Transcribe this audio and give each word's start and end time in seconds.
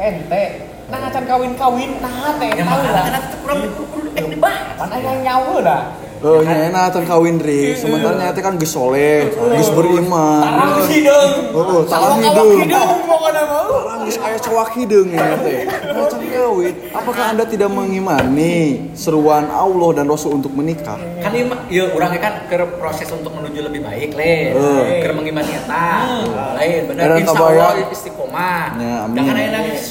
ente 0.00 0.44
nah 0.90 1.06
acan 1.06 1.22
kawin-kawin. 1.22 2.02
Nah 2.02 2.34
teh 2.34 2.50
Ya 2.50 2.66
tahu 2.66 2.82
makanya 2.82 2.90
lah 2.90 3.22
kurang 3.46 3.60
kurang 3.78 4.18
eh 4.18 4.24
dibahas. 4.26 4.74
mana 4.74 4.96
yang 4.98 5.18
nyawa 5.22 5.54
lah 5.62 5.82
Oh, 6.20 6.38
nyena 6.38 6.86
acan 6.86 7.02
kawin 7.02 7.36
ri. 7.36 7.72
Sementara 7.72 8.12
nyata 8.14 8.38
kan 8.38 8.54
geus 8.54 8.70
soleh, 8.70 9.24
geus 9.26 9.70
beriman. 9.70 10.44
tarang 10.44 10.84
hidung 10.86 11.32
Oh, 11.50 11.80
talang 11.82 12.20
Awak-awak 12.20 12.20
hideung. 12.20 12.60
hidung 12.62 12.98
pokoknya 13.04 13.42
mau 13.46 13.68
Orang 13.80 14.00
geus 14.04 14.18
aya 14.18 14.36
cowak 14.36 14.68
hideung 14.74 15.08
ya 15.08 15.32
teh. 15.38 15.64
Acan 15.64 16.20
kawin. 16.22 16.74
Apakah 16.92 17.24
Anda 17.26 17.44
tidak 17.44 17.70
mengimani 17.70 18.56
seruan 18.92 19.48
Allah 19.48 19.90
dan 19.94 20.06
Rasul 20.06 20.36
untuk 20.36 20.52
menikah? 20.52 21.00
kan 21.18 21.30
ini 21.30 21.44
mah- 21.46 21.64
ya 21.66 21.88
orangnya 21.88 22.20
kan 22.20 22.34
ke 22.44 22.56
proses 22.76 23.08
untuk 23.08 23.32
menuju 23.32 23.60
lebih 23.62 23.80
baik 23.80 24.12
le 24.12 24.34
Eh. 24.52 25.00
ke 25.00 25.08
mengimani 25.10 25.52
eta 25.54 25.88
lain 26.54 26.80
benar 26.86 27.02
Era 27.02 27.14
insya 27.16 27.32
kabaya. 27.34 27.64
Allah 27.70 27.88
istiqomah 27.88 28.62
Ya, 28.74 28.94
amin. 29.04 29.16
jangan 29.16 29.34
ada 29.34 29.50
nangis 29.54 29.84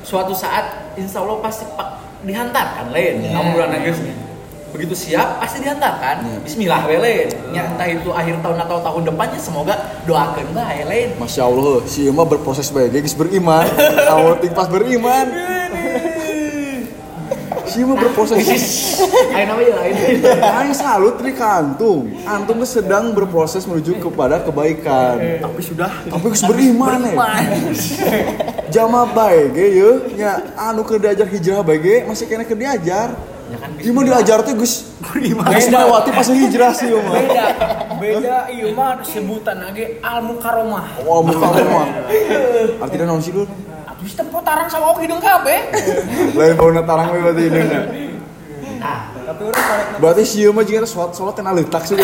suatu 0.00 0.30
saat 0.32 0.66
insya 0.94 1.20
Allah 1.20 1.38
pasti 1.38 1.62
pak 1.70 1.88
dihantarkan 2.22 2.90
lain 2.90 3.14
Ya. 3.20 3.30
kamu 3.32 3.48
udah 3.52 3.68
nangis 3.68 3.96
begitu 4.70 4.94
siap 4.94 5.42
pasti 5.42 5.62
dihantarkan 5.62 6.16
Ya. 6.20 6.36
Bismillah 6.44 6.84
we 6.86 6.96
lain 7.00 7.28
ya 7.50 7.64
entah 7.66 7.88
itu 7.88 8.10
akhir 8.12 8.38
tahun 8.44 8.58
atau 8.60 8.78
tahun 8.84 9.02
depannya 9.08 9.40
semoga 9.40 9.74
doakan 10.04 10.52
lah 10.52 10.68
ya 10.70 10.84
lain 10.86 11.08
Masya 11.16 11.42
Allah, 11.46 11.82
si 11.88 12.06
Ima 12.06 12.22
berproses 12.24 12.68
baik, 12.70 12.94
geus 13.02 13.16
beriman. 13.16 13.66
Awal 14.12 14.38
ting 14.38 14.52
pas 14.52 14.68
beriman. 14.70 15.26
Si 17.66 17.82
Ima 17.82 17.94
berproses. 17.94 18.42
ayo 19.30 19.44
namanya 19.46 19.74
lain 19.78 19.94
Aing 20.42 20.74
salut 20.74 21.22
nih 21.22 21.34
ke 21.34 21.46
antum. 21.46 22.06
Sedang 22.66 23.14
berproses 23.14 23.62
menuju 23.66 23.98
kepada 24.02 24.42
kebaikan. 24.42 25.18
tapi 25.38 25.60
sudah 25.62 25.90
Tapi 26.06 26.26
geus 26.30 26.44
beriman 26.46 26.98
ya. 27.10 27.14
Jama 28.70 29.06
baik 29.10 29.54
ge 29.54 29.66
ye, 29.66 29.90
nya 30.14 30.54
anu 30.54 30.86
keur 30.86 31.02
diajar 31.02 31.26
hijrah 31.26 31.62
baik 31.62 31.80
ge 31.82 31.96
masih 32.06 32.26
kena 32.30 32.46
keur 32.46 32.58
diajar. 32.58 33.14
Ya 33.50 33.58
kan 33.58 33.70
Gimana 33.76 34.06
diajar 34.14 34.38
teh 34.40 34.54
geus 34.54 34.74
beriman. 35.02 35.44
Geus 35.50 35.66
melewati 35.66 36.10
fase 36.10 36.32
hijrah 36.32 36.70
sih 36.70 36.88
mah. 36.90 37.14
beda 37.18 37.46
beda 37.98 38.36
iya 38.48 38.70
mah 38.70 39.02
sebutan 39.02 39.58
lagi 39.60 39.98
al 40.00 40.22
mukaromah 40.22 40.86
Wah, 41.02 41.20
muka 41.20 41.46
mah. 41.50 41.86
Artinya 42.80 43.04
naon 43.06 43.20
sih, 43.20 43.34
Lur? 43.34 43.50
Terus 44.00 44.16
tempo 44.16 44.40
tarang 44.40 44.64
sama 44.64 44.96
awak 44.96 45.04
hidung 45.04 45.20
kabeh. 45.20 45.60
Lain 46.32 46.56
bauna 46.56 46.80
tarang 46.80 47.12
we 47.12 47.20
berarti 47.20 47.42
ini. 47.44 47.60
Tapi 48.80 49.42
orang 49.44 49.60
tarik 49.60 49.86
Berarti 50.00 50.22
si 50.24 50.40
mah 50.48 50.64
jika 50.64 50.88
sholat 50.88 51.12
sholat 51.12 51.36
kena 51.36 51.52
letak 51.52 51.84
sih. 51.84 52.00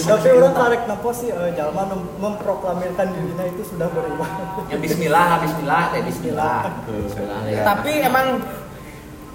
tapi 0.00 0.28
orang 0.28 0.52
tarik 0.52 0.82
nafas 0.84 1.16
sih 1.22 1.30
eh, 1.30 1.50
jalma 1.54 1.86
mem- 1.86 2.10
memproklamirkan 2.18 3.06
dirinya 3.08 3.44
itu 3.46 3.62
sudah 3.64 3.88
beriman. 3.88 4.28
ya 4.66 4.76
Bismillah 4.76 5.40
Bismillah 5.40 5.82
teh 5.88 6.02
Bismillah 6.04 6.60
Bismillah 6.84 7.40
ya. 7.46 7.62
Tapi 7.62 7.92
emang 8.02 8.26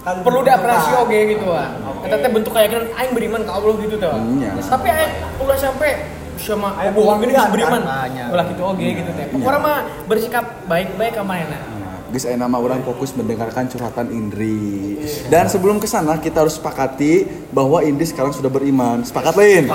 Kan 0.05 0.21
perlu 0.21 0.45
ada 0.45 0.61
operasi 0.61 0.89
oge 1.01 1.19
gitu 1.33 1.49
ah. 1.49 1.73
Eta 2.05 2.21
teh 2.21 2.29
bentuk 2.29 2.53
keyakinan 2.53 2.93
aing 2.93 3.13
beriman 3.17 3.41
ke 3.41 3.49
Allah 3.49 3.73
gitu 3.81 3.95
tuh. 3.97 4.13
Iya. 4.37 4.51
Tapi 4.61 4.87
aing 4.87 5.13
ulah 5.41 5.57
sampai 5.57 5.91
sama 6.37 6.77
bohong 6.93 7.25
gini 7.25 7.33
bisa 7.33 7.49
beriman. 7.49 7.81
kan? 7.81 8.29
Ulah 8.29 8.45
gitu 8.45 8.61
oge 8.61 8.87
gitu 9.01 9.09
teh. 9.17 9.25
Pokoknya 9.33 9.59
mah 9.59 9.77
bersikap 10.05 10.45
baik-baik 10.69 11.17
sama 11.17 11.41
enak. 11.41 11.61
Guys, 12.05 12.21
eh, 12.29 12.37
nama 12.37 12.61
orang 12.61 12.85
fokus 12.85 13.17
mendengarkan 13.17 13.65
curhatan 13.65 14.13
Indri. 14.13 14.93
Dan 15.25 15.49
sebelum 15.49 15.81
ke 15.81 15.89
sana 15.89 16.21
kita 16.21 16.45
harus 16.45 16.53
sepakati 16.55 17.25
bahwa 17.49 17.81
Indri 17.81 18.05
sekarang 18.05 18.29
sudah 18.29 18.47
beriman. 18.47 19.01
Sepakat 19.01 19.33
lain. 19.33 19.67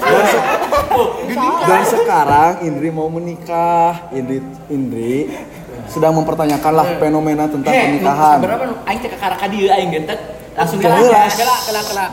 dan, 0.00 0.24
se- 0.24 0.44
dan 1.68 1.82
sekarang 1.84 2.52
Indri 2.64 2.88
mau 2.88 3.12
menikah. 3.12 4.08
Indri 4.10 4.40
Indri 4.72 5.28
sedang 5.88 6.12
mempertanyakan 6.16 6.72
lah 6.72 6.86
fenomena 7.00 7.44
tentang 7.48 7.72
pernikahan. 7.72 8.38
Berapa 8.44 8.64
nu 8.68 8.74
aing 8.84 9.00
teh 9.00 9.10
kakara 9.10 9.36
ka 9.36 9.46
dieu 9.48 9.68
aing 9.72 9.90
gentet 9.90 10.20
langsung 10.58 10.78
Jelas. 10.82 10.98
kela 10.98 11.30
Kela 11.38 11.56
kela 11.64 11.82
kela. 11.86 12.06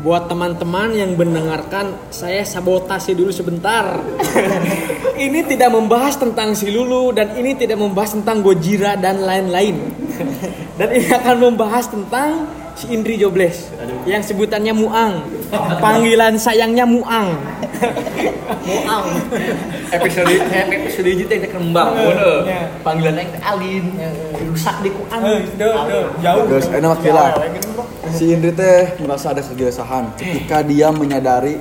Buat 0.00 0.32
teman-teman 0.32 0.96
yang 0.96 1.12
mendengarkan, 1.12 1.92
saya 2.08 2.40
sabotase 2.40 3.12
dulu 3.12 3.28
sebentar. 3.28 4.00
ini 5.28 5.44
tidak 5.44 5.76
membahas 5.76 6.16
tentang 6.16 6.56
si 6.56 6.72
Lulu 6.72 7.12
dan 7.12 7.36
ini 7.36 7.52
tidak 7.52 7.76
membahas 7.76 8.16
tentang 8.16 8.40
Gojira 8.40 8.96
dan 8.96 9.20
lain-lain. 9.20 9.76
dan 10.80 10.88
ini 10.96 11.04
akan 11.12 11.36
membahas 11.52 11.92
tentang 11.92 12.48
si 12.80 12.88
Indri 12.96 13.20
Jobles 13.20 13.68
yang 14.08 14.24
sebutannya 14.24 14.72
Muang. 14.72 15.20
Panggilan 15.84 16.40
sayangnya 16.40 16.88
Muang. 16.88 17.36
Muang. 18.64 19.04
episode 19.92 20.32
eh, 20.32 20.64
episode 20.64 21.12
teh 21.28 21.36
teh 21.44 21.50
kembang 21.52 21.92
bener. 21.92 22.48
Panggilan 22.80 23.20
teh 23.20 23.40
Alin. 23.44 23.84
Rusak 24.48 24.80
di 24.80 24.88
ku 24.88 25.04
anu. 25.12 25.44
jauh. 26.24 26.48
Guys, 26.48 26.72
enak 26.72 27.04
kira. 27.04 27.36
Si 28.16 28.32
Indri 28.32 28.56
teh 28.56 28.96
merasa 29.04 29.36
ada 29.36 29.44
kegelisahan 29.44 30.16
ketika 30.16 30.64
dia 30.64 30.88
menyadari 30.88 31.60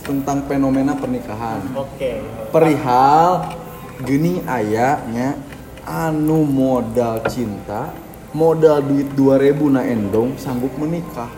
tentang 0.00 0.48
fenomena 0.48 0.96
pernikahan. 0.96 1.60
Oke. 1.76 2.20
perihal 2.52 3.56
geni 4.04 4.40
ayahnya 4.46 5.36
anu 5.84 6.44
modal 6.44 7.20
cinta 7.28 8.03
modal 8.34 8.82
duit 8.82 9.08
2000 9.14 9.56
na 9.70 9.82
endong 9.86 10.34
sanggup 10.36 10.74
menikah 10.76 11.30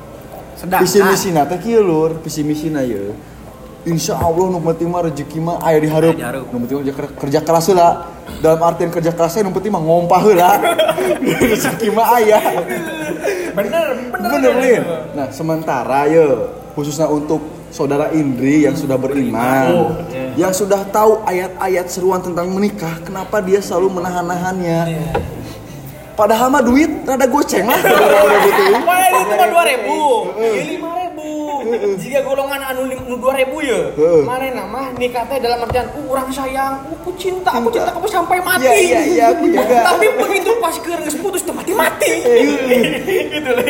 Sedang. 0.56 0.80
visi 0.80 0.98
misi 1.04 1.28
na 1.30 1.44
teh 1.44 1.60
kieu 1.60 1.84
lur 1.84 2.16
visi 2.24 2.40
misi 2.40 2.72
na 2.72 2.82
ye 2.82 3.12
Insya 3.86 4.18
Allah 4.18 4.50
nu 4.50 4.58
penting 4.58 4.90
mah 4.90 5.06
rezeki 5.06 5.38
mah 5.38 5.62
aya 5.62 5.78
di 5.78 5.86
hareup. 5.86 6.18
Nu 6.50 6.58
penting 6.66 6.90
kerja, 6.90 7.06
kerja 7.06 7.38
keras 7.38 7.70
heula. 7.70 8.10
Dalam 8.42 8.58
artian 8.58 8.90
kerja 8.90 9.14
kerasnya 9.14 9.46
nu 9.46 9.54
penting 9.54 9.70
mah 9.70 9.78
ngompah 9.78 10.20
heula. 10.26 10.58
rezeki 11.54 11.94
mah 11.94 12.18
aya. 12.18 12.66
Bener, 13.54 14.10
bener. 14.10 14.26
Bener 14.26 14.54
Lin. 14.58 14.82
Nah 15.14 15.30
sementara 15.30 16.10
ya 16.10 16.50
khususnya 16.74 17.06
untuk 17.06 17.38
saudara 17.70 18.10
Indri 18.10 18.66
yang 18.66 18.74
sudah 18.74 18.98
beriman, 18.98 20.02
yang 20.34 20.50
sudah 20.50 20.82
tahu 20.90 21.22
ayat-ayat 21.22 21.86
seruan 21.86 22.18
tentang 22.18 22.50
menikah, 22.50 22.98
kenapa 23.06 23.38
dia 23.38 23.62
selalu 23.62 24.02
menahan-nahannya? 24.02 24.80
Padahal 26.16 26.48
mah 26.48 26.64
duit 26.64 26.88
rada 27.04 27.28
goceng 27.28 27.68
lah. 27.68 27.76
Wah, 28.88 28.98
ini 29.04 29.22
cuma 29.28 29.44
dua 29.52 29.62
ribu, 29.68 30.00
lima 30.40 30.90
ribu. 30.96 31.30
Jika 32.00 32.24
golongan 32.24 32.72
anu 32.72 32.88
dua 33.20 33.36
ribu 33.36 33.60
ya, 33.60 33.92
mana 34.24 34.48
nama 34.48 34.96
nikah 34.96 35.28
teh 35.28 35.36
dalam 35.36 35.60
artian, 35.68 35.92
uh, 35.92 36.08
orang 36.08 36.32
sayang, 36.32 36.88
uh, 36.88 36.96
aku 36.96 37.12
cinta, 37.20 37.52
aku 37.52 37.68
cinta 37.68 37.92
kamu 37.92 38.08
sampai 38.08 38.40
mati. 38.40 38.64
Iya, 38.64 38.74
iya, 38.80 39.00
iya, 39.04 39.24
aku 39.36 39.44
juga. 39.52 39.76
Tapi 39.92 40.06
begitu 40.16 40.50
pas 40.56 40.74
keur 40.80 41.00
geus 41.04 41.16
putus 41.20 41.44
teh 41.46 41.52
mati 41.52 41.72
mati. 41.76 42.10
gitu 43.28 43.50
lah. 43.52 43.66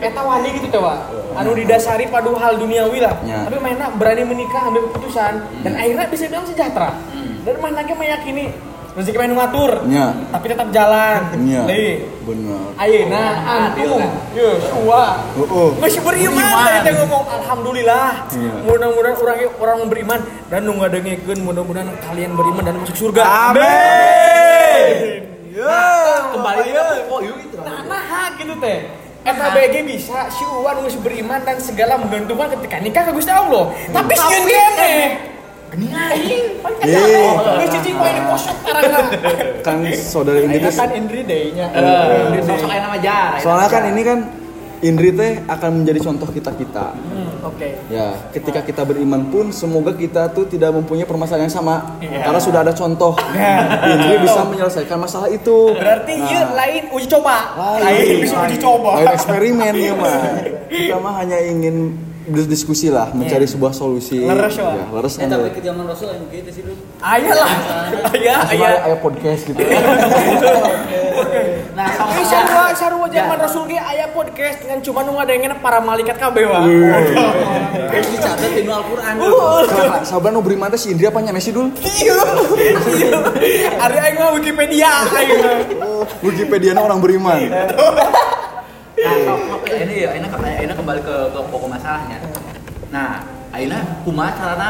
Eta 0.00 0.20
wani 0.24 0.48
gitu 0.56 0.66
tuh, 0.72 0.80
Pak. 0.80 0.98
Anu 1.36 1.52
didasari 1.52 2.08
pada 2.08 2.32
hal 2.32 2.56
duniawi 2.56 2.98
lah. 3.04 3.12
Iya. 3.28 3.44
Tapi 3.44 3.56
mainnya 3.60 3.92
berani 3.92 4.24
menikah 4.24 4.72
ambil 4.72 4.88
keputusan 4.88 5.44
dan 5.68 5.72
akhirnya 5.76 6.08
bisa 6.08 6.24
bilang 6.32 6.48
sejahtera. 6.48 6.96
Dan 7.44 7.60
mana 7.60 7.84
lagi 7.84 7.92
meyakini 7.92 8.67
rezeki 8.96 9.16
main 9.20 9.32
ngatur, 9.36 9.72
Iya. 9.84 10.06
tapi 10.32 10.46
tetap 10.48 10.68
jalan. 10.72 11.20
Iya. 11.44 11.62
Benar. 12.24 12.66
Ayeuna 12.76 13.22
antum, 13.44 14.02
yo 14.32 14.48
suwa. 14.60 15.04
Oh, 15.36 15.48
oh. 15.48 15.68
Masih 15.80 16.00
beriman 16.04 16.44
tadi 16.44 16.78
teh 16.88 16.92
ngomong 16.96 17.24
alhamdulillah. 17.28 18.08
Iya. 18.32 18.52
Mudah-mudahan 18.64 19.16
orang 19.16 19.38
orang 19.60 19.76
yang 19.80 19.90
beriman 19.90 20.20
dan 20.48 20.60
nu 20.64 20.72
ngadengikeun 20.76 21.38
mudah-mudahan 21.44 21.88
kalian 22.04 22.32
beriman 22.36 22.62
dan 22.64 22.74
masuk 22.80 22.96
surga. 22.96 23.22
Amin. 23.52 25.24
Ya. 25.52 25.82
Kembali 26.32 26.68
ke 26.70 26.82
pokok 27.08 27.20
yuk 27.26 27.36
gitu. 27.44 27.56
Nah, 27.64 27.80
nah 27.88 28.30
gitu 28.38 28.54
teh. 28.62 28.78
Eta 29.28 29.46
BG 29.52 29.74
bisa 29.84 30.30
si 30.32 30.40
Uwan 30.46 30.80
geus 30.80 30.96
beriman 31.04 31.42
dan 31.44 31.60
segala 31.60 32.00
menggantungkan 32.00 32.48
ketika 32.56 32.76
nikah 32.80 33.02
ke 33.04 33.12
Gusti 33.12 33.28
Allah. 33.28 33.76
Tapi 33.92 34.14
sieun 34.16 34.44
kene. 34.48 35.37
Aing. 35.76 36.46
Eh. 36.88 37.28
Cicing 37.68 37.96
poe 38.00 38.10
di 38.10 38.22
posok 38.24 38.56
karangna. 38.64 39.00
Kan 39.60 39.76
saudara 39.92 40.38
Indri 40.40 40.58
teh 40.64 40.72
kan 40.72 40.90
Indri 40.96 42.40
sosok 42.44 42.68
aing 42.72 42.84
nama 42.84 42.98
jar. 43.00 43.36
Soalnya 43.44 43.68
kan 43.68 43.82
ini 43.92 44.02
kan 44.06 44.18
Indri 44.78 45.10
teh 45.10 45.42
akan 45.44 45.82
menjadi 45.82 46.00
contoh 46.06 46.28
kita-kita. 46.30 46.94
Oke. 47.42 47.82
Ya, 47.90 48.14
ketika 48.30 48.62
kita 48.62 48.86
beriman 48.86 49.26
pun 49.26 49.50
semoga 49.50 49.90
kita 49.90 50.30
tuh 50.30 50.46
tidak 50.46 50.70
mempunyai 50.70 51.02
permasalahan 51.02 51.50
yang 51.50 51.54
sama. 51.54 51.98
Karena 51.98 52.38
sudah 52.38 52.60
ada 52.62 52.70
contoh. 52.70 53.18
Indri 53.92 54.22
bisa 54.22 54.46
menyelesaikan 54.46 54.98
masalah 55.02 55.28
itu. 55.28 55.74
Berarti 55.74 56.14
Nah, 56.18 56.30
ieu 56.30 56.42
lain 56.54 56.82
uji 56.94 57.06
coba. 57.10 57.36
Lain. 57.58 58.22
bisa 58.22 58.36
uji 58.46 58.56
coba. 58.58 58.90
Lain 59.02 59.10
eksperimen 59.18 59.74
ya 59.74 59.94
mah. 59.98 60.22
Kita 60.70 60.96
mah 61.02 61.14
hanya 61.20 61.38
ingin 61.42 62.07
berdiskusi 62.28 62.88
lah, 62.88 63.08
mencari 63.10 63.44
sebuah 63.44 63.72
solusi. 63.72 64.20
Leres, 64.20 64.54
ya, 64.54 64.84
leres 64.86 65.14
Eh 65.16 65.24
kan. 65.24 65.28
tapi 65.30 65.42
ya. 65.42 65.50
ke 65.50 65.60
zaman 65.62 65.84
Rasul 65.84 66.06
yang 66.08 66.24
gitu 66.28 66.50
sih 66.52 66.62
lu. 66.62 66.72
Ayah 66.98 67.34
lah. 67.34 67.50
Ayah, 68.08 68.36
Langsung 68.38 68.52
ayah. 68.54 68.68
aja 68.68 68.84
aya 68.84 68.96
podcast 68.98 69.40
gitu. 69.44 69.60
Nah, 71.72 71.86
sama 71.94 72.10
Ini 72.10 72.22
sarua 72.24 72.64
sarua 72.72 73.06
zaman 73.08 73.36
Rasul 73.38 73.62
ge 73.66 73.78
aya 73.78 74.06
podcast 74.08 74.58
dengan 74.58 74.78
cuma 74.80 75.02
nu 75.02 75.14
ngadengin 75.14 75.50
para 75.58 75.78
malaikat 75.78 76.14
kabeh 76.14 76.44
wa. 76.44 76.62
Kayak 77.88 78.04
dicatat 78.08 78.50
di 78.52 78.62
Al-Qur'an. 78.62 79.14
Sabar, 79.64 80.00
sabar 80.04 80.30
nu 80.30 80.42
beri 80.42 80.54
mata 80.54 80.74
si 80.74 80.90
Indri 80.90 81.06
apa 81.06 81.18
nyane 81.18 81.38
sih 81.38 81.50
dul? 81.50 81.70
Iya. 81.78 82.18
Ari 83.78 83.96
aing 84.00 84.16
mah 84.16 84.30
Wikipedia 84.34 84.90
aing. 85.08 85.40
Wikipedia 86.20 86.74
orang 86.74 86.98
beriman. 86.98 87.46
Nah, 88.98 89.14
ini 89.78 89.94
ya, 90.02 90.10
ini 90.12 90.26
kembali, 90.26 90.54
ini 90.60 90.72
kembali 90.74 91.00
ke, 91.00 91.16
ke 91.30 91.40
pokok 91.44 91.68
masalahnya. 91.68 92.18
Nah, 92.88 93.22
Aina 93.48 94.02
kumaha 94.02 94.34
carana 94.34 94.68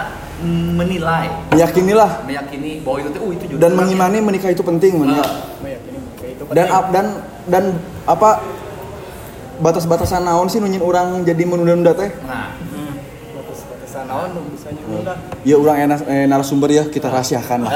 menilai, 0.71 1.27
Meyakinilah 1.51 2.23
meyakini 2.23 2.79
bahwa 2.79 3.03
itu 3.03 3.11
tuh 3.11 3.21
oh, 3.21 3.31
itu 3.35 3.45
juga 3.51 3.59
dan 3.59 3.75
mengimani 3.75 4.23
menikah 4.23 4.55
itu 4.55 4.63
penting. 4.63 5.03
Ah, 5.03 5.51
Meyakini 5.59 5.99
kayak 6.15 6.33
itu 6.37 6.43
Dan 6.47 6.55
penting. 6.63 6.79
ap- 6.79 6.91
dan 6.95 7.07
dan 7.49 7.65
apa 8.07 8.31
batas-batasan 9.59 10.23
naon 10.23 10.47
sih 10.47 10.63
nunyin 10.63 10.79
orang 10.79 11.27
jadi 11.27 11.43
menunda-nunda 11.43 11.91
teh? 11.91 12.07
Nah, 12.23 12.55
batas-batasan 13.35 14.07
naon 14.07 14.29
nu 14.31 14.41
bisa 14.47 14.71
nyunda. 14.71 15.15
Ya 15.43 15.57
orang 15.59 15.77
enak 15.91 15.99
eh, 16.07 16.27
narasumber 16.31 16.71
ya 16.71 16.87
kita 16.87 17.11
rahasiakan 17.11 17.67
lah. 17.67 17.73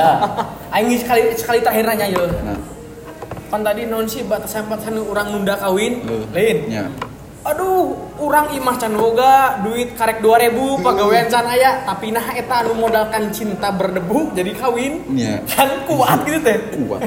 Aing 0.70 0.94
sekali 0.94 1.34
sekali 1.34 1.58
terakhir 1.60 1.82
nanya 1.82 2.06
yo. 2.06 2.30
Nah, 2.46 2.58
Kan 3.52 3.60
tadi 3.60 3.84
non 3.84 4.08
sih 4.08 4.24
batasan-batasan 4.24 4.96
orang 4.96 5.28
nunda 5.28 5.60
kawin. 5.60 6.00
Eh. 6.08 6.24
Lain. 6.32 6.58
ya. 6.72 6.88
Aduh, 7.42 7.92
orang 8.16 8.54
imah 8.56 8.80
can 8.80 8.96
boga 8.96 9.60
duit 9.66 9.92
karek 9.98 10.24
2000 10.24 10.78
pagawean 10.78 11.26
can 11.26 11.42
aya 11.44 11.82
tapi 11.82 12.14
nah 12.14 12.22
eta 12.32 12.62
anu 12.62 12.72
modalkan 12.78 13.28
cinta 13.28 13.68
berdebu 13.68 14.32
jadi 14.32 14.56
kawin. 14.56 15.04
Iya. 15.12 15.44
Kan 15.44 15.84
kuat 15.84 16.24
gitu 16.24 16.40
teh. 16.40 16.56
Kuat. 16.80 17.04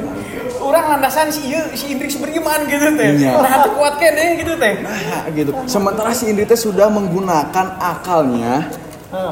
Orang 0.62 0.86
landasan 0.94 1.33
si 1.33 1.50
ieu 1.50 1.65
si 1.74 1.97
Indrik 1.97 2.13
beriman 2.21 2.62
gitu 2.69 2.94
teh. 2.94 3.09
Iya. 3.25 3.41
Nah, 3.41 3.65
kuat 3.74 3.98
kene 3.98 4.38
gitu 4.38 4.53
teh. 4.62 4.86
Nah, 4.86 5.25
gitu. 5.33 5.50
Sementara 5.65 6.13
si 6.13 6.30
Indri 6.30 6.45
teh 6.45 6.59
sudah 6.59 6.94
menggunakan 6.94 7.81
akalnya 7.81 8.69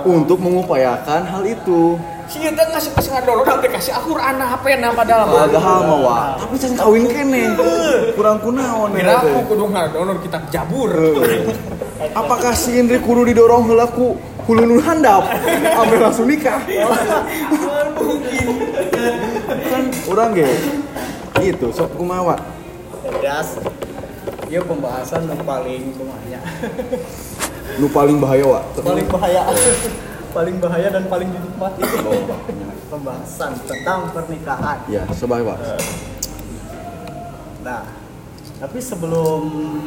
untuk 0.01 0.42
mengupayakan 0.42 1.30
hal 1.30 1.44
itu. 1.45 2.00
Si 2.28 2.40
teh 2.40 2.66
ngasih 2.66 2.92
pas 2.96 3.06
ngadoro 3.06 3.44
udah 3.46 3.58
dikasih 3.62 3.94
Al-Qur'an 3.94 4.40
HP 4.40 4.66
na 4.80 4.90
padahal 4.96 5.24
mah. 5.28 5.46
Padahal 5.46 5.80
mah 5.86 6.00
wah, 6.02 6.25
tapi 6.40 6.56
can 6.58 6.74
kawin 6.74 7.06
kene. 7.06 7.44
Kurang 8.18 8.38
kunaon 8.42 8.90
Kira 8.96 9.20
ya 9.20 9.22
teh. 9.22 9.31
aku 9.36 9.42
kudu 9.54 9.66
ngadonor 9.70 10.18
kitab 10.24 10.44
Jabur. 10.50 10.92
Apakah 12.16 12.54
si 12.58 12.80
Indri 12.80 12.98
kudu 13.04 13.28
didorong 13.28 13.70
heula 13.70 13.86
ku 13.92 14.18
hulunun 14.48 14.81
handap 14.84 15.24
sampai 15.48 15.98
langsung 16.00 16.28
nikah? 16.28 16.60
kan 19.69 19.84
orang 20.10 20.30
ge 20.36 20.48
gitu 21.42 21.68
sok 21.74 21.92
kumaha 21.98 22.38
Das. 23.19 23.60
Ieu 24.52 24.62
pembahasan 24.64 25.26
yang 25.26 25.42
paling 25.44 25.96
kumanya. 25.98 26.40
nu 27.81 27.90
paling 27.90 28.22
bahaya 28.22 28.46
wa 28.46 28.62
paling 28.86 29.08
bahaya. 29.10 29.42
Paling 30.33 30.56
bahaya 30.57 30.89
dan 30.89 31.06
paling 31.06 31.30
dinikmati. 31.30 31.81
Pembahasan 32.91 33.51
tentang 33.65 34.09
pernikahan. 34.13 34.77
ya 34.89 35.01
coba 35.06 35.35
wa 35.41 35.56
Nah, 37.63 37.81
tapi 38.59 38.77
sebelum 38.83 39.41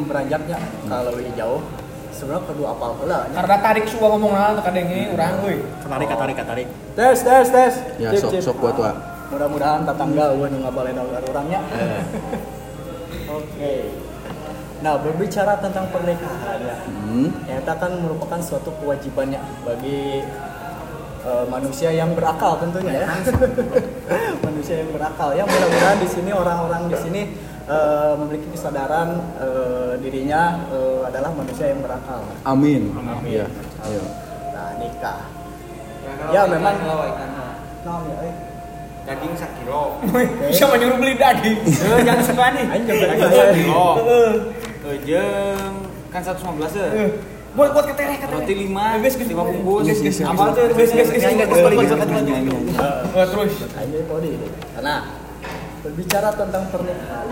beranjaknya 0.08 0.56
kalau 0.88 1.12
lebih 1.12 1.36
jauh, 1.36 1.60
sebenarnya 2.08 2.48
kedua 2.48 2.72
apal 2.72 2.96
heula 2.96 3.28
nya. 3.28 3.36
Karena 3.36 3.56
tarik 3.60 3.84
suka 3.84 4.06
ngomong 4.16 4.32
naon 4.32 4.58
kadenge 4.64 5.12
urang 5.12 5.44
euy. 5.44 5.60
Tarik, 5.84 6.08
tarik, 6.08 6.36
tarik. 6.40 6.68
Tes, 6.96 7.18
tes, 7.20 7.46
tes. 7.52 7.74
ya 8.00 8.10
Cip, 8.16 8.22
sok 8.24 8.30
cip. 8.32 8.42
sok 8.42 8.56
buat 8.64 8.96
Mudah-mudahan 9.26 9.82
tetangga 9.84 10.24
eueuh 10.32 10.48
nu 10.48 10.58
ngabalen 10.64 10.96
orangnya. 11.02 11.60
Eh. 11.74 12.02
Oke. 13.36 14.05
Nah, 14.86 15.02
berbicara 15.02 15.58
tentang 15.58 15.90
pernikahan 15.90 16.62
ya. 16.62 16.76
hmm. 16.86 17.50
Eta 17.50 17.74
kan 17.74 17.90
merupakan 17.98 18.38
suatu 18.38 18.70
kewajibannya 18.78 19.42
bagi 19.66 20.22
eh, 21.26 21.44
manusia 21.50 21.90
yang 21.90 22.14
berakal 22.14 22.54
tentunya 22.62 23.02
ya. 23.02 23.10
manusia 24.46 24.86
yang 24.86 24.94
berakal 24.94 25.34
ya. 25.34 25.42
Mudah-mudahan 25.42 25.98
di 25.98 26.06
sini 26.06 26.30
orang-orang 26.30 26.86
di 26.86 26.96
sini 26.96 27.22
eh, 27.66 28.12
memiliki 28.14 28.46
kesadaran 28.54 29.18
eh, 29.42 29.92
dirinya 29.98 30.54
eh, 30.70 31.02
adalah 31.02 31.34
manusia 31.34 31.66
yang 31.66 31.82
berakal. 31.82 32.22
amin 32.46 32.94
Amin. 32.94 33.42
ya 33.42 33.46
ayo 33.82 34.02
Nah, 34.54 34.70
nikah. 34.78 35.18
Ya 36.30 36.46
memang 36.46 36.78
Nah, 37.82 37.98
ya, 38.06 38.16
eh. 38.22 38.34
daging 39.02 39.34
sakilo 39.34 39.98
Bisa 40.46 40.62
menyuruh 40.70 40.94
beli 40.94 41.14
daging. 41.14 41.58
jangan 42.06 42.22
suka 42.22 42.54
nih 42.54 42.64
juga 42.86 42.94
daging 43.02 43.26
ya. 43.26 43.34
sakilo 43.34 43.86
Eh, 44.86 44.98
jeung 45.02 45.74
kan 46.08 46.22
115 46.22 46.70
ya 46.72 46.88
Buat 47.52 47.72
buat 47.72 47.86
ketereh 47.88 48.20
ketereh. 48.20 48.36
roti 48.38 48.54
5 48.68 49.00
Geus, 49.00 49.14
geus. 49.16 49.28
5 49.32 49.42
bungkus 49.42 49.86
apa 50.22 50.42
tuh 50.52 50.64
geus, 50.70 50.90
geus. 50.92 51.08
geus. 51.10 51.24
Eh, 53.10 53.26
terus. 53.26 53.52
Aja 53.72 53.98
kode 54.04 54.28
ini. 54.28 54.48
Karena 54.70 54.94
berbicara 55.80 56.30
tentang 56.32 56.68
pernikahan, 56.68 57.28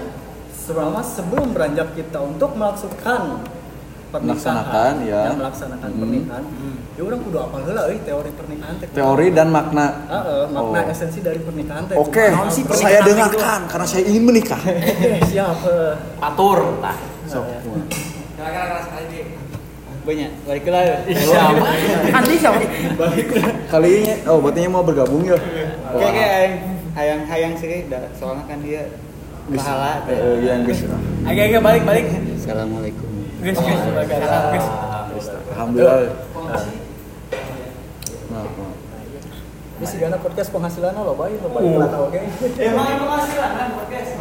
selama 0.56 1.04
sebelum 1.04 1.52
beranjak 1.52 1.92
kita 1.92 2.18
untuk 2.18 2.54
melaksanakan 2.54 3.44
pernikahan 4.08 4.30
Melaksanakan, 4.30 4.92
ya. 5.04 5.20
dan 5.20 5.34
melaksanakan 5.36 5.88
Hmm. 5.90 6.00
pernikahan, 6.00 6.44
ya 6.94 7.02
orang 7.02 7.20
kudu 7.20 7.34
apal 7.36 7.60
heula 7.60 7.82
euy 7.84 7.98
teori 8.00 8.30
pernikahan 8.30 8.74
teh. 8.78 8.86
teori 8.88 9.26
dan 9.28 9.48
makna 9.50 9.86
Heeh, 10.06 10.42
makna 10.48 10.78
Oh. 10.80 10.86
esensi 10.88 11.18
dari 11.18 11.42
pernikahan 11.42 11.82
teh. 11.84 11.98
Oke, 11.98 12.30
Kumaha 12.30 12.46
sih 12.48 12.62
saya 12.72 13.02
dengarkan 13.02 13.66
karena 13.66 13.84
saya 13.84 14.06
ingin 14.06 14.22
menikah. 14.24 14.62
Siap. 15.30 15.58
eh. 15.66 15.92
patur 16.16 16.78
tah. 16.78 16.94
Sok. 17.34 17.46
banyak 20.04 20.30
balik 20.44 20.66
lah 20.68 20.82
Siapa? 21.08 21.66
Nanti 22.12 22.34
siapa? 22.36 22.60
Kali 23.66 23.90
ini 24.04 24.12
oh 24.28 24.36
berarti 24.38 24.68
mau 24.68 24.84
bergabung 24.84 25.24
ya. 25.24 25.32
oke 25.90 26.04
oke 26.04 26.26
hayang 26.92 27.24
hayang 27.24 27.54
sih 27.56 27.88
dah 27.88 28.04
soalnya 28.12 28.44
kan 28.44 28.60
dia 28.60 28.86
pahala 29.50 30.04
Eh, 30.06 30.12
eh, 30.12 30.36
yang 30.44 30.62
geus. 30.62 30.84
Agak-agak 31.24 31.62
balik 31.64 31.82
balik. 31.82 32.06
assalamualaikum 32.36 33.08
geus. 33.40 33.58
Salam 33.58 34.44
geus. 34.52 34.66
Alhamdulillah. 35.50 35.98
Nah, 36.34 36.62
nah. 38.30 38.44
Ini 39.84 39.92
sigana 39.92 40.16
podcast 40.16 40.48
penghasilan 40.48 40.96
lo 40.96 41.12
baik 41.12 41.44
lo 41.44 41.52
baik 41.52 41.76
lah 41.76 42.08
oke. 42.08 42.16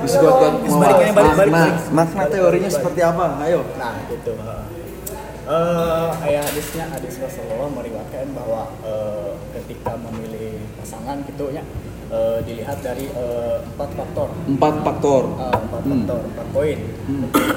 Bisa 0.04 0.20
buat 0.20 0.36
buat 0.36 0.54
Bisa 0.60 0.76
balik, 0.76 0.96
balik, 1.00 1.16
balik, 1.16 1.36
makna, 1.40 1.64
balik. 1.72 1.76
makna 1.96 2.24
teorinya 2.28 2.68
seperti 2.68 3.00
apa? 3.00 3.40
Ayo. 3.40 3.64
Nah, 3.80 3.96
gitu. 4.12 4.36
Eh, 4.36 6.10
ayat 6.20 6.44
hadisnya 6.52 6.84
hadis 6.92 7.16
Rasulullah 7.16 7.72
meriwayatkan 7.72 8.28
bahwa 8.36 8.76
eh, 8.84 9.32
ketika 9.56 9.96
memilih 9.96 10.60
pasangan 10.84 11.24
gitu 11.32 11.56
ya 11.56 11.64
eh, 12.12 12.44
dilihat 12.44 12.84
dari 12.84 13.08
eh, 13.08 13.64
empat 13.64 13.90
faktor. 13.96 14.28
Empat 14.44 14.76
faktor. 14.84 15.24
Eh, 15.32 15.58
empat 15.64 15.82
Hmm. 15.88 15.92
faktor, 15.96 16.22
empat 16.28 16.48
poin. 16.52 16.80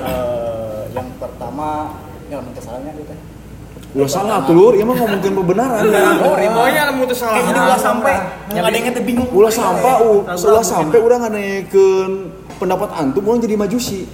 Eh, 0.07 0.83
yang 0.95 1.11
pertama, 1.19 1.91
ya 2.31 2.39
nanti 2.39 2.63
salahnya 2.63 2.95
gitu. 2.95 3.11
Ulah 3.95 4.11
salah 4.11 4.43
tuh 4.45 4.53
lur, 4.53 4.75
emang 4.75 4.99
ngomongin 4.99 5.33
kebenaran. 5.33 5.83
Oh, 6.21 6.35
rimonya 6.35 6.91
lamun 6.91 7.07
teu 7.07 7.17
salah. 7.17 7.39
Kayaknya 7.39 7.63
udah 7.65 7.81
sampai, 7.81 8.15
yang 8.53 8.65
ada 8.67 8.77
yang 8.77 9.05
bingung. 9.07 9.29
Ulah 9.31 9.53
sampai, 9.53 9.95
ulah 10.27 10.65
sampai 10.67 10.99
udah 11.01 11.17
nganekeun 11.23 12.13
pendapat 12.57 12.89
antum 12.97 13.25
orang 13.29 13.41
jadi 13.45 13.55
majusi. 13.57 14.09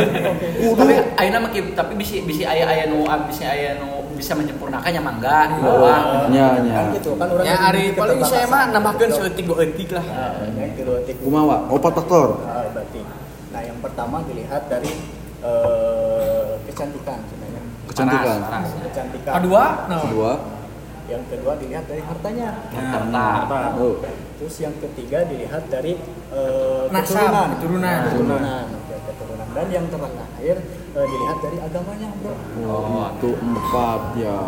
Tapi 0.80 0.94
ayeuna 1.20 1.38
mah 1.44 1.50
tapi 1.52 1.92
bisa 2.00 2.16
bisa 2.24 2.48
aya 2.48 2.64
aya 2.64 2.84
nu 2.88 3.04
bisa 3.28 3.44
aya 3.44 3.76
nu 3.76 4.08
bisa 4.16 4.32
menyempurnakannya 4.32 5.00
mangga 5.04 5.52
di 5.52 5.56
bawah. 5.60 6.00
Nya 6.32 6.46
Kan 6.56 6.62
nya. 6.64 6.80
gitu 6.96 7.12
kan 7.20 7.28
orang 7.28 7.44
Ya 7.44 7.52
yang 7.52 7.62
Ari 7.68 7.84
paling 7.92 8.20
saya 8.24 8.46
mah 8.48 8.72
nambahkeun 8.72 9.10
seeutik 9.12 9.44
dua 9.44 9.68
eutik 9.68 9.92
lah. 9.92 10.04
Nah, 10.04 10.32
yang 10.56 10.74
kedua 10.80 10.98
tik 11.04 11.20
Kumaha? 11.20 11.68
Empat 11.68 11.92
faktor. 11.92 12.28
Ah, 12.48 12.64
berarti. 12.72 13.00
Nah, 13.52 13.60
yang 13.62 13.78
pertama 13.84 14.24
dilihat 14.24 14.64
dari 14.72 14.92
eh, 15.44 16.50
kecantikan. 16.72 17.20
Kecantikan. 17.94 18.38
Paras. 18.42 18.70
Kecantikan. 18.82 19.32
Kedua, 19.38 19.64
nah. 19.86 20.02
Kedua. 20.02 20.32
Yang 21.04 21.22
kedua 21.30 21.52
dilihat 21.62 21.84
dari 21.86 22.02
hartanya. 22.02 22.48
Harta. 22.74 23.28
Oh. 23.78 24.02
Terus 24.42 24.54
yang 24.58 24.74
ketiga 24.82 25.22
dilihat 25.30 25.62
dari 25.70 25.94
eh, 26.34 26.84
Nasab, 26.90 27.06
keturunan. 27.14 27.46
keturunan. 27.54 27.80
Nah, 27.86 28.02
keturunan. 28.10 28.64
Keturunan. 29.06 29.46
Dan 29.54 29.66
yang 29.70 29.86
terakhir 29.86 30.56
eh, 30.66 31.06
dilihat 31.06 31.38
dari 31.38 31.58
agamanya, 31.62 32.08
Bro. 32.18 32.34
Oh, 32.66 33.06
itu 33.14 33.30
empat 33.38 34.02
ya. 34.18 34.38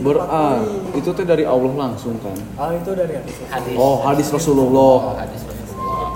Berarti 0.00 0.96
itu 0.96 1.10
teh 1.12 1.26
dari 1.26 1.44
Allah 1.44 1.72
langsung 1.74 2.16
kan. 2.22 2.38
Ah, 2.54 2.70
itu 2.70 2.94
dari 2.94 3.18
hadis. 3.18 3.34
Hadis. 3.50 3.74
Oh, 3.74 3.98
hadis 4.06 4.28
Rasulullah. 4.30 5.18
Hadis 5.18 5.42
Rasulullah. 5.42 5.59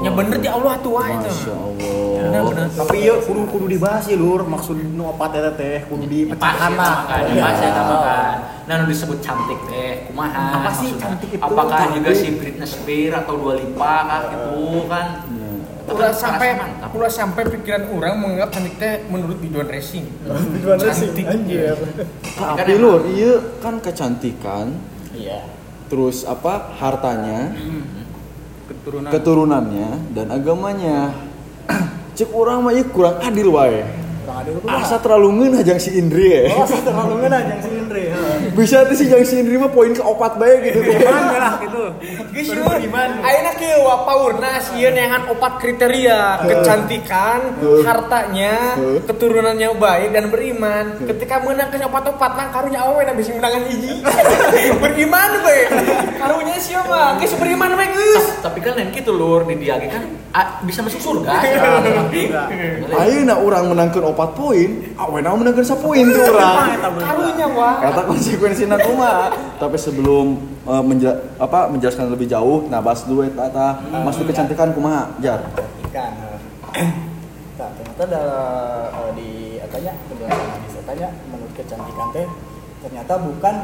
Ya 0.03 0.11
bener 0.11 0.39
di 0.43 0.51
Allah 0.51 0.75
tua 0.83 1.03
itu. 1.07 1.31
Masya 1.31 1.55
Allah. 1.55 2.19
Bener 2.25 2.41
bener. 2.51 2.67
Tapi 2.75 2.97
ya 3.05 3.15
kudu 3.21 3.43
kudu 3.47 3.67
dibahas 3.69 4.05
ya 4.09 4.17
lur 4.17 4.43
maksud 4.43 4.75
nu 4.81 5.07
opat 5.07 5.39
eta 5.39 5.55
teh 5.55 5.87
kudu 5.87 6.05
dipecahkan 6.05 6.73
lah. 6.75 6.97
Kan, 7.07 7.23
pas 7.31 7.59
ya 7.63 7.71
kan. 7.71 8.37
Nah, 8.65 8.75
nu 8.81 8.85
disebut 8.89 9.21
cantik 9.21 9.61
teh, 9.69 10.09
kumaha? 10.09 10.65
Apa 10.65 10.73
sih 10.73 10.97
cantik 10.97 11.31
itu? 11.31 11.43
Apakah 11.45 11.93
juga 11.93 12.11
si 12.11 12.33
Britney 12.33 12.65
Spears 12.65 13.23
atau 13.23 13.37
Dua 13.37 13.55
Lipa 13.55 13.95
kah 14.09 14.21
gitu 14.33 14.89
kan? 14.89 15.07
Udah 15.85 16.09
kan 16.09 16.17
sampai 16.17 16.49
udah 16.97 17.13
sampai 17.13 17.45
pikiran 17.45 17.93
orang 17.93 18.17
menganggap 18.17 18.57
cantik 18.57 18.81
teh 18.81 19.05
menurut 19.13 19.37
video 19.37 19.61
dressing. 19.63 20.09
Tujuan 20.25 20.81
racing 20.81 21.29
anjir. 21.37 21.77
Tapi 22.35 22.73
lur, 22.81 23.05
iya 23.05 23.37
kan 23.61 23.77
kecantikan, 23.79 24.73
Iya. 25.13 25.45
terus 25.87 26.25
apa 26.25 26.73
hartanya, 26.81 27.53
Keturunan. 28.65 29.11
keturunannya 29.13 29.89
dan 30.17 30.27
agamanya. 30.33 31.13
Cek 32.17 32.31
orang 32.33 32.65
mah 32.65 32.73
ieu 32.73 32.87
kurang 32.89 33.21
adil 33.21 33.53
wae. 33.53 33.85
Kurang 34.25 34.37
adil. 34.41 34.53
Asa 34.65 34.97
terlalu 35.03 35.29
ngeunah 35.37 35.61
jeung 35.61 35.81
si 35.83 35.91
Indri 36.01 36.33
ya. 36.33 36.43
Oh, 36.57 36.65
asa 36.65 36.81
terlalu 36.81 37.15
ngeunah 37.21 37.41
jeung 37.45 37.61
si 37.61 37.71
Indri. 37.77 38.05
heeh. 38.09 38.34
Bisa 38.55 38.87
tuh 38.87 38.95
si 38.95 39.11
jeung 39.11 39.27
si 39.27 39.43
Indri 39.43 39.59
mah 39.59 39.71
poin 39.71 39.91
ke 39.91 39.99
opat 39.99 40.39
bae 40.39 40.63
gitu 40.71 40.79
tuh. 40.79 40.95
Gimana 40.95 41.35
lah 41.43 41.53
gitu. 41.59 41.83
Geus 42.31 42.51
yun, 42.55 42.67
ayeuna 43.23 43.53
kieu 43.59 43.83
wapaurna 43.83 44.63
sieun 44.63 44.95
neangan 44.95 45.27
opat 45.35 45.59
kriteria, 45.59 46.47
kecantikan, 46.47 47.59
hartanya, 47.83 48.79
keturunannya 49.07 49.75
baik 49.75 50.11
dan 50.15 50.31
beriman. 50.31 51.03
Ketika 51.03 51.43
menang 51.43 51.71
ke 51.75 51.83
opat-opat 51.83 52.31
nang 52.39 52.49
karunya 52.55 52.81
awe 52.83 53.03
na 53.03 53.13
bisa 53.15 53.35
menangan 53.35 53.63
hiji. 53.67 54.03
beriman 54.83 55.31
we. 55.43 55.59
Karunya 56.19 56.57
siapa? 56.63 57.19
Geus 57.19 57.35
beriman 57.35 57.75
we 57.75 57.87
geus. 57.91 58.27
Tapi 58.39 58.59
kan 58.63 58.79
lain 58.79 58.95
gitu 58.95 59.11
lur 59.11 59.43
di 59.47 59.59
dia 59.59 59.79
ge 59.83 59.91
kan 59.91 60.03
bisa 60.67 60.83
masuk 60.83 60.99
surga. 61.03 61.43
Ayeuna 63.03 63.35
urang 63.39 63.71
menangkeun 63.71 64.15
opat 64.15 64.31
poin, 64.35 64.71
awena 64.99 65.35
menangkeun 65.35 65.67
sapoin 65.67 66.07
tuh 66.11 66.23
urang. 66.35 66.75
Karunya 66.99 67.47
wah. 67.51 67.79
Kata 67.83 68.01
konsekuensinya 68.45 68.77
kumaha. 68.85 69.27
Tapi 69.57 69.77
sebelum 69.81 70.27
eh, 70.69 70.83
menja- 70.85 71.21
apa 71.41 71.73
menjelaskan 71.73 72.13
lebih 72.13 72.29
jauh, 72.29 72.69
nah 72.69 72.85
bahas 72.85 73.09
dulu 73.09 73.25
eta 73.25 73.49
eta 73.49 73.67
masuk 74.05 74.29
kecantikan 74.29 74.77
kumaha, 74.77 75.17
Jar. 75.25 75.41
Ikan. 75.89 76.13
heeh. 76.77 76.91
Nah, 77.57 77.71
ternyata 77.81 78.03
ada 78.05 78.23
eh, 78.93 79.11
di 79.17 79.29
katanya 79.65 79.93
penjelasan 80.11 80.49
hadis 80.53 80.73
katanya 80.85 81.09
menurut 81.33 81.53
kecantikan 81.57 82.07
teh 82.13 82.27
ternyata 82.85 83.13
bukan 83.17 83.55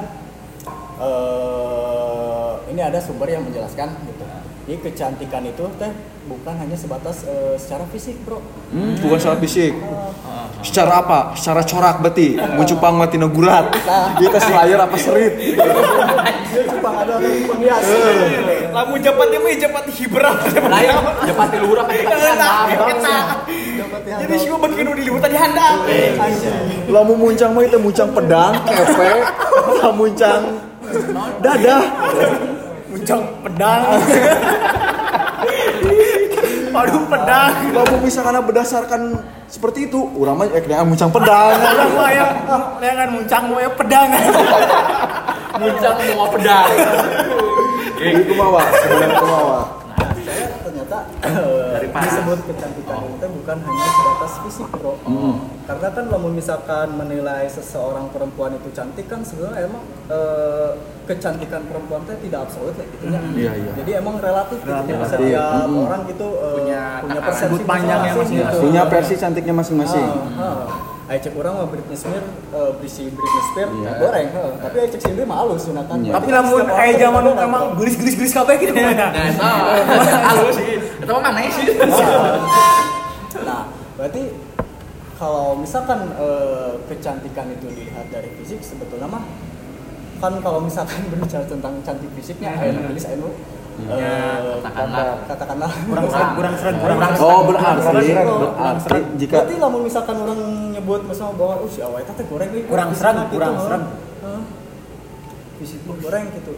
eh 1.00 2.52
ini 2.72 2.80
ada 2.80 2.98
sumber 3.02 3.28
yang 3.28 3.44
menjelaskan 3.44 3.92
gitu. 4.08 4.24
Jadi 4.70 4.86
kecantikan 4.86 5.42
itu 5.42 5.66
teh 5.82 5.90
bukan 6.30 6.54
hanya 6.54 6.78
sebatas 6.78 7.26
eh, 7.26 7.58
secara 7.58 7.82
fisik, 7.90 8.14
Bro. 8.22 8.38
Hmm, 8.70 8.94
bukan 9.02 9.18
secara 9.18 9.42
fisik. 9.42 9.74
Secara 10.62 11.02
apa? 11.02 11.34
Secara 11.34 11.66
corak 11.66 11.98
berarti. 11.98 12.38
Muncupang 12.54 12.94
mati 12.94 13.18
gurat. 13.18 13.66
Dia 14.22 14.30
tes 14.30 14.46
layar 14.46 14.86
apa 14.86 14.94
serit. 14.94 15.58
Cuma 16.70 17.02
ada 17.02 17.18
orang 17.18 17.50
penghias. 17.50 17.82
Lamun 18.70 19.02
japatnya 19.02 19.42
mah 19.42 19.58
japat 19.58 19.84
hibra. 19.90 20.30
Lain 20.38 20.90
cepat 21.26 21.48
di 21.50 21.58
luhur 21.58 21.78
apa 21.82 21.90
cepat 21.90 22.14
di 22.14 22.26
handap. 22.30 22.66
Jadi 24.06 24.34
sih 24.38 24.46
gua 24.54 24.70
bikin 24.70 24.86
di 24.86 25.02
luhur 25.10 25.18
tadi 25.18 25.34
handap. 25.34 25.82
Lamu 26.86 27.18
muncang 27.18 27.58
mah 27.58 27.66
itu 27.66 27.74
muncang 27.82 28.06
pedang, 28.14 28.54
kepe, 28.70 29.12
lamu 29.82 30.06
muncang 30.06 30.62
dadah. 31.42 31.82
Muncang 32.90 33.22
pedang. 33.46 33.82
Aduh 36.80 37.02
pedang. 37.06 37.52
Lamu 37.70 37.96
misalkan 38.02 38.34
berdasarkan 38.42 39.02
seperti 39.50 39.86
itu, 39.90 39.98
urang 40.18 40.38
mah 40.38 40.46
eh 40.50 40.62
kena 40.62 40.82
muncang 40.86 41.10
pedang. 41.10 41.54
Pedang 41.62 41.90
mah 41.94 42.10
ya, 42.10 42.26
leangan 42.82 43.08
muncang 43.14 43.42
mah 43.50 43.60
ya 43.62 43.70
pedang. 43.74 44.08
Muncang 45.60 45.96
mau 46.16 46.28
pedang. 46.30 46.70
Jadi 48.00 48.22
kumaha? 48.26 48.64
Sebenarnya 48.80 49.16
kumaha? 49.18 49.79
Eh, 51.20 51.70
Daripada- 51.74 52.04
disebut 52.06 52.38
kecantikan 52.44 52.96
itu 53.06 53.26
bukan 53.34 53.56
hanya 53.60 53.86
sebatas 53.90 54.32
fisik 54.40 54.68
bro 54.70 54.94
karena 55.62 55.88
kan 55.88 56.04
kalau 56.06 56.30
misalkan 56.30 56.88
menilai 56.92 57.44
seseorang 57.46 58.08
perempuan 58.08 58.52
itu 58.52 58.68
cantik 58.70 59.06
kan 59.06 59.20
sebenarnya 59.20 59.66
emang 59.66 59.82
eh, 60.06 60.70
kecantikan 61.04 61.62
perempuan 61.64 62.00
itu 62.04 62.14
tidak 62.24 62.40
absolut 62.44 62.72
lah 62.72 62.86
gitu 62.86 63.04
ya 63.04 63.20
Iya, 63.30 63.52
iya. 63.52 63.72
jadi 63.76 63.90
emang 63.98 64.16
relatif, 64.16 64.58
gitu 64.58 64.70
ya. 64.70 64.78
Relatif. 64.78 65.10
setiap 65.10 65.66
Mm. 65.66 65.82
orang 65.82 66.00
gitu 66.06 66.26
eh, 66.32 66.54
Punya 66.56 66.82
punya 67.00 67.20
persepsi 67.20 67.62
pandangnya 67.62 67.96
masing-masing 68.12 68.36
masing-masing. 68.38 68.62
Punya 68.62 68.82
versi 68.86 69.14
cantiknya 69.16 69.54
masing-masing. 69.54 70.06
Ah, 70.06 70.40
ah. 70.40 70.64
Ayo 71.10 71.18
cek 71.20 71.34
orang 71.34 71.58
mah 71.58 71.66
Britney 71.66 71.98
Spears, 71.98 72.22
eh, 72.54 72.70
berisi 72.78 73.10
Britney 73.10 73.42
Spears, 73.50 73.72
Iya. 73.74 73.92
goreng. 73.98 74.28
heeh. 74.30 74.52
Tapi 74.62 74.74
ayo 74.78 74.88
cek 74.88 75.00
sendiri 75.02 75.26
mah 75.26 75.42
halus 75.42 75.66
sunatan. 75.66 75.96
Iya. 76.00 76.12
Tapi 76.14 76.28
lamun 76.30 76.66
kayak 76.70 76.94
zaman 76.96 77.20
nu 77.20 77.32
emang 77.34 77.62
gelis-gelis-gelis 77.74 78.30
kabeh 78.30 78.54
gitu. 78.56 78.70
Nah, 78.70 79.10
itu 79.74 79.98
halus 80.30 80.54
sih. 80.54 80.78
Itu 80.78 81.10
mah 81.10 81.22
mana 81.24 81.40
sih? 81.50 81.66
Nah, 83.42 83.62
berarti 83.98 84.22
kalau 85.18 85.58
misalkan 85.58 86.14
eh, 86.14 86.72
kecantikan 86.86 87.46
itu 87.50 87.66
dilihat 87.68 88.06
dari 88.08 88.30
fisik 88.38 88.62
sebetulnya 88.62 89.10
mah 89.10 89.26
kan 90.16 90.38
kalau 90.38 90.62
misalkan 90.62 91.02
berbicara 91.10 91.42
tentang 91.42 91.74
cantik 91.82 92.08
fisiknya 92.14 92.54
ayo 92.54 92.70
nu 92.72 92.86
gelis 92.86 93.04
ayo 93.04 93.34
eh, 93.88 94.36
katakanlah. 94.60 95.04
katakanlah 95.24 95.70
Kurang 95.70 96.06
serang, 96.10 96.30
kurang 96.38 96.54
serang, 96.58 96.76
kurang 96.76 96.98
Kurang. 96.98 97.12
Oh, 97.20 97.40
berarti 97.48 97.72
berarti 97.80 98.98
jika 99.16 99.34
Berarti 99.40 99.54
lamun 99.56 99.80
misalkan 99.86 100.16
orang 100.20 100.40
nyebut 100.74 101.00
misalnya 101.08 101.34
bahwa 101.40 101.54
oh 101.64 101.68
si 101.70 101.80
awet 101.80 102.04
teh 102.04 102.24
goreng 102.28 102.50
Kurang 102.68 102.88
fisiknya 102.92 103.00
serang, 103.00 103.16
kurang 103.32 103.54
serang. 103.62 103.82
Heeh. 104.20 104.42
Fisiknya 105.62 105.94
goreng 106.00 106.24
gitu. 106.36 106.52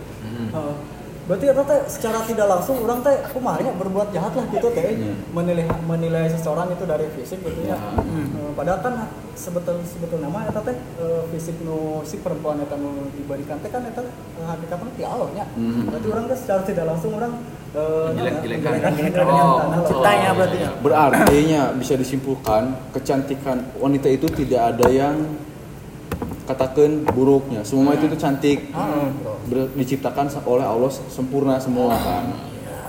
Heeh. 0.54 0.74
Berarti 1.22 1.46
eta 1.46 1.62
teh 1.62 1.80
secara 1.86 2.18
tidak 2.26 2.46
langsung 2.50 2.82
orang 2.82 2.98
teh 3.06 3.14
kumaha 3.30 3.62
nya 3.62 3.72
berbuat 3.78 4.10
jahat 4.10 4.34
lah 4.34 4.42
gitu 4.50 4.68
teh 4.74 4.98
menilai 5.30 5.66
menilai 5.86 6.26
seseorang 6.26 6.74
itu 6.74 6.82
dari 6.82 7.06
fisik 7.14 7.38
gitu 7.46 7.62
ya. 7.62 7.78
Eh, 7.78 8.50
Padahal 8.58 8.82
kan 8.82 8.94
sebetul 9.38 9.80
sebetulnya 9.86 10.26
mah 10.26 10.50
eta 10.50 10.60
teh 10.66 10.74
eh, 10.74 11.22
fisik 11.30 11.62
nu 11.62 12.02
si 12.02 12.18
perempuan 12.18 12.58
eta 12.58 12.74
nu 12.74 13.06
diberikan 13.14 13.62
teh 13.62 13.70
kan 13.70 13.86
eta 13.86 14.02
eh, 14.02 14.46
hakikatna 14.50 14.90
ti 14.98 15.02
Allah 15.06 15.30
nya. 15.30 15.46
Berarti 15.86 16.06
orang 16.10 16.24
teh 16.26 16.38
secara 16.42 16.60
tidak 16.66 16.84
langsung 16.90 17.14
orang 17.14 17.32
eh, 17.72 18.08
Oh. 19.22 19.86
Ciptanya 19.88 20.30
berarti 20.36 20.58
ya. 20.60 20.70
berartinya 20.82 21.62
bisa 21.72 21.94
disimpulkan 21.96 22.74
kecantikan 22.92 23.64
wanita 23.80 24.10
itu 24.12 24.26
tidak 24.28 24.76
ada 24.76 24.86
yang 24.92 25.16
katakan 26.44 27.06
buruknya. 27.06 27.62
Semua 27.62 27.94
itu 27.94 28.06
tuh 28.06 28.18
cantik. 28.18 28.70
Bro. 28.70 29.32
Ber- 29.46 29.70
diciptakan 29.74 30.26
oleh 30.44 30.66
Allah 30.66 30.90
sempurna 31.08 31.56
semua 31.56 31.94
kan. 31.94 32.24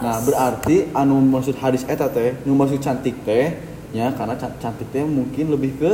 Nah, 0.02 0.20
berarti 0.20 0.92
anu 0.92 1.24
maksud 1.24 1.56
hadis 1.56 1.88
eta 1.88 2.12
teh, 2.12 2.36
nu 2.44 2.54
maksud 2.54 2.84
cantik 2.84 3.24
teh 3.24 3.56
ya 3.94 4.12
karena 4.12 4.36
can- 4.36 4.58
cantik 4.60 4.90
teh 4.92 5.00
mungkin 5.00 5.48
lebih 5.48 5.80
ke 5.80 5.92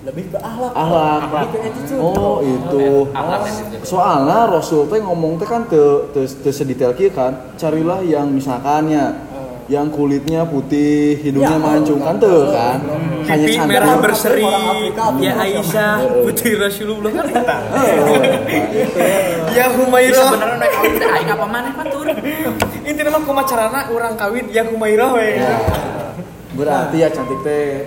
lebih 0.00 0.32
ke 0.32 0.38
akhlak 0.38 0.72
akhlak. 0.72 1.20
lebih 1.20 1.48
ke 1.50 1.58
attitude 1.66 1.98
Oh, 2.00 2.40
itu. 2.40 2.88
Attitude. 3.10 3.84
Soalnya 3.84 4.48
Rasul 4.48 4.86
teh 4.86 5.00
ngomong 5.02 5.36
teh 5.36 5.44
kan 5.44 5.66
te, 5.66 5.82
te, 6.14 6.20
te 6.24 6.50
sedetail 6.54 6.94
kieu 6.94 7.10
kan. 7.10 7.52
Carilah 7.58 8.00
yang 8.00 8.30
misalkannya 8.30 9.28
yang 9.66 9.86
kulitnya 9.86 10.42
putih, 10.46 11.14
hidungnya 11.18 11.54
Ya, 11.54 11.62
mancung 11.62 12.00
kan 12.02 12.18
kan. 12.18 12.22
tuh 12.22 12.42
kan. 12.50 12.78
Hanya 13.28 13.46
Pipi 13.46 13.66
merah 13.66 13.96
berseri. 14.00 14.44
Ya. 15.20 15.32
Aisyah, 15.36 16.24
putri 16.24 16.56
Rasulullah 16.56 17.10
kan 17.12 17.26
Ya 19.52 19.66
Humairah. 19.74 20.30
Sebenarnya 20.30 20.56
naik 20.56 20.72
kawin 20.78 20.92
teh 20.96 21.08
aing 21.08 21.30
apa 21.30 21.46
maneh 21.48 21.72
batur? 21.74 22.06
Inti 22.86 23.00
nama 23.04 23.18
kumacarana 23.20 23.80
orang 23.92 24.14
kawin 24.16 24.46
ya 24.48 24.64
Humairah 24.64 25.10
we. 25.16 25.28
Berarti 26.56 26.96
ya 27.02 27.08
cantik 27.12 27.40
teh 27.46 27.84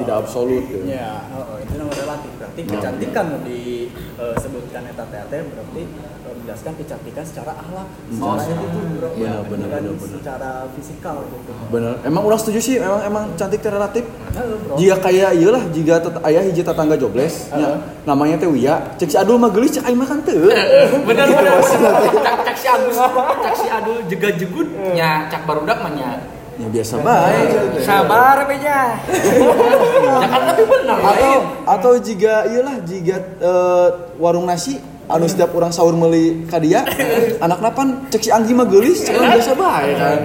tidak 0.00 0.16
absolut 0.24 0.62
gitu. 0.70 0.84
Ya, 0.88 1.20
oh, 1.36 1.60
itu 1.60 1.74
nama 1.76 1.92
relatif. 1.92 2.30
Berarti 2.40 2.60
kecantikan 2.64 3.24
disebutkan 3.44 4.82
eta 4.88 5.04
teh 5.10 5.22
teh 5.28 5.40
berarti 5.44 5.82
eh, 5.84 6.34
menjelaskan 6.42 6.72
kecantikan 6.80 7.24
secara 7.26 7.52
akhlak, 7.58 7.88
secara 8.08 8.40
attitude, 8.40 8.90
bro. 8.96 9.08
Benar, 9.12 9.20
Ya, 9.20 9.34
benar, 9.44 9.66
bukan 9.68 9.82
benar, 9.82 9.94
benar. 10.00 10.18
Secara 10.18 10.50
fisikal 10.74 11.16
gitu. 11.28 11.52
Bener. 11.68 11.94
Emang 12.06 12.22
ulah 12.24 12.38
setuju 12.40 12.60
sih, 12.62 12.76
emang 12.80 13.02
emang 13.04 13.24
cantik 13.36 13.60
teh 13.60 13.72
relatif. 13.72 14.04
Halo, 14.32 14.54
bro. 14.64 14.74
Jika 14.80 14.96
kayak 15.02 15.30
iyalah 15.36 15.62
jika 15.70 15.94
tet 16.00 16.16
ayah 16.24 16.42
hiji 16.46 16.62
tetangga 16.64 16.96
jobles, 16.96 17.34
nya, 17.52 17.70
namanya 18.08 18.36
teh 18.40 18.48
Wia, 18.48 18.74
cek 18.96 19.08
si 19.12 19.16
Adul 19.20 19.36
mah 19.36 19.50
geulis 19.52 19.70
cek 19.76 19.84
aing 19.86 19.98
mah 19.98 20.08
kan 20.08 20.18
teu. 20.24 20.48
Bener 21.08 21.26
bener. 21.28 21.60
Cak 22.22 22.36
cak 22.46 22.56
si 22.56 22.66
Agus, 22.68 22.96
cak 23.42 23.54
si 23.56 23.68
Adul 23.68 23.98
juga 24.08 24.28
jegut 24.34 24.68
nya 24.96 25.28
cak 25.28 25.44
barudak 25.44 25.78
mah 25.80 25.92
nya. 25.94 26.10
Ya 26.52 26.68
biasa 26.68 26.94
bae. 26.98 27.40
Sabar 27.80 28.44
beja. 28.44 28.78
Ya 30.02 30.26
kan 30.28 30.42
tapi 30.46 30.62
bener 30.62 30.96
Atau 30.96 31.32
lain. 31.32 31.40
atau 31.64 31.92
jika 31.96 32.32
iyalah 32.46 32.76
jika 32.82 33.16
eh, 33.38 33.86
warung 34.16 34.44
nasi 34.44 34.76
anu 35.06 35.26
setiap 35.26 35.52
orang 35.52 35.70
sahur 35.70 35.92
meuli 35.92 36.44
ka 36.46 36.56
dia, 36.56 36.84
anak 37.44 37.58
napan 37.58 38.06
cek 38.08 38.22
si 38.22 38.30
Anggi 38.30 38.52
mah 38.52 38.64
geulis, 38.64 39.02
cek 39.02 39.16
biasa 39.16 39.52
bae 39.52 39.90
kan. 39.94 40.18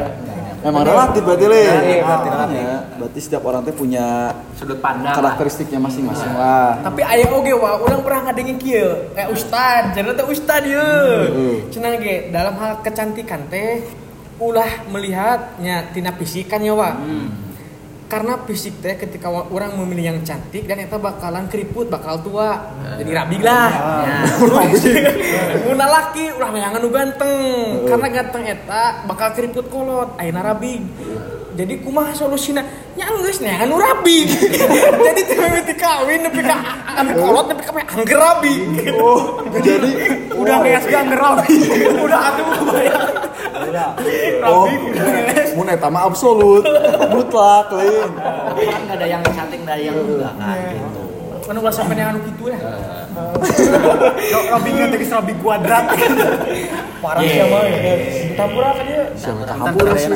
Emang 0.57 0.83
relatif 0.83 1.21
berarti 1.21 1.45
le. 1.45 1.59
Iya, 1.63 2.01
berarti 2.01 2.27
relatif. 2.27 2.57
Ya, 2.59 2.77
berarti 2.97 3.19
setiap 3.21 3.43
orang 3.45 3.61
teh 3.61 3.71
punya 3.71 4.33
Sudut 4.57 4.81
pandang. 4.81 5.13
karakteristiknya 5.13 5.79
masing-masing 5.79 6.33
lah. 6.33 6.81
Tapi 6.81 7.05
aya 7.05 7.29
oge 7.29 7.53
wa 7.53 7.77
urang 7.77 8.01
pernah 8.01 8.27
ngadengin 8.27 8.57
kieu 8.57 8.89
kayak 9.13 9.29
ustad, 9.31 9.93
jadi 9.93 10.17
teh 10.17 10.25
ustad 10.27 10.65
ye. 10.65 10.89
Cenah 11.69 12.01
ge 12.01 12.33
dalam 12.33 12.57
hal 12.57 12.81
kecantikan 12.81 13.45
teh 13.47 13.85
ulah 14.37 14.85
melihatnya 14.89 15.93
tina 15.93 16.13
fisikan 16.13 16.61
ya 16.61 16.73
wa. 16.73 16.91
Karena 18.07 18.39
fisik 18.47 18.79
teh 18.79 18.95
ketika 18.95 19.27
orang 19.27 19.75
memilih 19.83 20.15
yang 20.15 20.19
cantik 20.23 20.63
dan 20.63 20.79
eta 20.79 20.95
bakalan 20.95 21.51
keriput, 21.51 21.91
bakal 21.91 22.23
tua. 22.23 22.55
Jadi 22.95 23.11
rabi 23.11 23.37
lah. 23.43 23.67
Ya. 24.07 24.17
Mun 25.67 25.75
laki 25.75 26.31
ulah 26.39 26.49
mayangan 26.55 26.79
nu 26.79 26.87
ganteng. 26.87 27.39
Karena 27.83 28.07
ganteng 28.07 28.43
eta 28.47 29.03
bakal 29.03 29.35
keriput 29.35 29.67
kolot, 29.67 30.15
ayeuna 30.15 30.39
rabi. 30.39 30.79
Jadi 31.57 31.73
kumaha 31.81 32.13
solusina? 32.13 32.61
Nya 32.93 33.09
geus 33.17 33.41
neangan 33.41 33.65
nu 33.65 33.81
rabi. 33.81 34.29
Jadi 35.09 35.21
teh 35.25 35.37
mimiti 35.41 35.73
kawin 35.73 36.21
nepi 36.21 36.45
ka 36.45 36.57
anu 37.01 37.17
kolot 37.17 37.49
nepi 37.49 37.63
ka 37.65 37.71
angger 37.97 38.19
rabi. 38.21 38.53
Oh, 39.01 39.41
jadi 39.65 39.89
Udah 40.37 40.61
ngeas 40.61 40.85
ge 40.85 40.97
angger 40.97 41.17
rabi. 41.17 41.57
Udah 42.05 42.19
atuh 42.29 42.45
bayang. 42.69 43.09
oh, 44.45 44.65
mun 45.57 45.67
eta 45.69 45.89
mah 45.89 46.05
absolut, 46.05 46.63
mutlak 47.09 47.73
lain. 47.73 48.09
Tapi 48.15 48.63
kan 48.69 48.81
ada 48.93 49.05
yang 49.05 49.21
cantik, 49.33 49.59
ada 49.65 49.75
yang 49.81 49.97
enggak 49.97 50.33
kan 50.37 50.57
gitu. 50.71 51.06
Kan 51.47 51.55
ulah 51.55 51.71
sampe 51.71 51.95
neangan 51.95 52.19
nu 52.19 52.21
kitu 52.27 52.51
ya. 52.51 52.59
Rabi 54.51 54.69
nggak 54.75 54.87
tadi 54.91 55.05
rabi 55.07 55.33
kuadrat. 55.39 55.85
Parah 56.99 57.21
sih 57.23 57.39
mah. 57.47 57.63
Tapura 58.35 58.69
ka 58.75 58.83
dia. 58.83 59.03
Siapa 59.15 59.43
hampura 59.55 59.93
sih? 59.95 60.11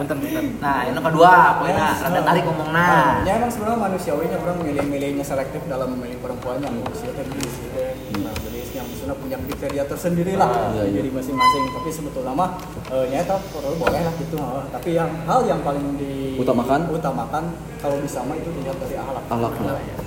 Punten 0.00 0.16
punten. 0.24 0.44
Nah, 0.56 0.88
yang 0.88 0.96
kedua, 1.04 1.32
poinnya 1.60 1.86
rada 2.00 2.20
tarik 2.24 2.42
ngomongna. 2.48 2.88
Ya 3.28 3.32
emang 3.36 3.50
sebenarnya 3.52 3.78
manusiawinya 3.78 4.36
orang 4.40 4.56
milih-milihnya 4.64 5.24
selektif 5.26 5.60
dalam 5.68 5.92
memilih 5.94 6.16
perempuannya 6.24 6.68
teh 6.72 6.94
sih 6.96 7.68
Nah, 8.12 8.32
jadi 8.32 8.58
yang 8.72 8.86
maksudnya 8.88 9.16
punya 9.16 9.36
kriteria 9.36 9.84
tersendiri 9.84 10.32
lah 10.36 10.48
Iya, 10.72 10.88
iya. 10.88 11.00
jadi 11.00 11.08
masing-masing. 11.12 11.62
Tapi 11.76 11.88
sebetulnya 11.92 12.32
mah 12.32 12.50
eh, 12.88 13.04
nyata 13.12 13.36
perlu 13.52 13.76
boleh 13.76 14.00
lah 14.00 14.14
gitu. 14.16 14.36
eh. 14.40 14.64
Tapi 14.72 14.90
yang 14.96 15.10
hal 15.28 15.40
yang 15.44 15.60
paling 15.60 16.00
di 16.00 16.40
Utamakan? 16.40 16.88
utamakan 16.88 17.44
kalau 17.84 17.96
bisa 18.00 18.24
mah 18.24 18.36
itu 18.38 18.48
dilihat 18.56 18.78
dari 18.80 18.96
akhlak. 18.96 19.24
Akhlak, 19.28 19.52
lah. 19.60 19.76
Dari 19.76 20.01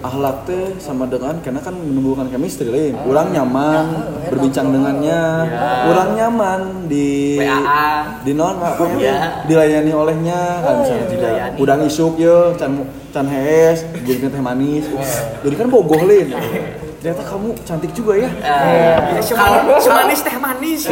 Akhlak 0.00 0.48
teh 0.48 0.80
sama 0.80 1.04
dengan 1.04 1.36
karena 1.44 1.60
kan 1.60 1.76
menumbuhkan 1.76 2.32
chemistry 2.32 2.72
lain. 2.72 2.96
Orang 3.04 3.36
nyaman 3.36 3.84
berbincang 4.32 4.72
dengannya, 4.72 5.20
orang 5.92 6.08
nyaman 6.16 6.60
di 6.88 7.36
WA. 7.36 8.24
di 8.24 8.32
non 8.32 8.56
apa 8.56 8.80
Iya. 8.96 9.12
ya 9.12 9.16
dilayani 9.44 9.92
olehnya 9.92 10.40
kan 10.64 10.74
misalnya 10.80 11.06
dilayani. 11.08 11.56
udang 11.60 11.80
isuk 11.84 12.16
ya 12.16 12.52
can 12.56 12.84
can 13.12 13.26
hees 13.28 13.84
jadi 14.04 14.28
teh 14.28 14.40
manis 14.40 14.84
jadi 15.40 15.54
kan 15.56 15.68
bogoh 15.68 16.00
lain 16.04 16.32
ternyata 17.00 17.24
kamu 17.24 17.48
cantik 17.64 17.92
juga 17.92 18.12
ya 18.14 18.28
Eh, 18.28 19.24
kalau 19.30 19.80
Semanis 19.80 20.20
teh 20.20 20.36
manis. 20.36 20.84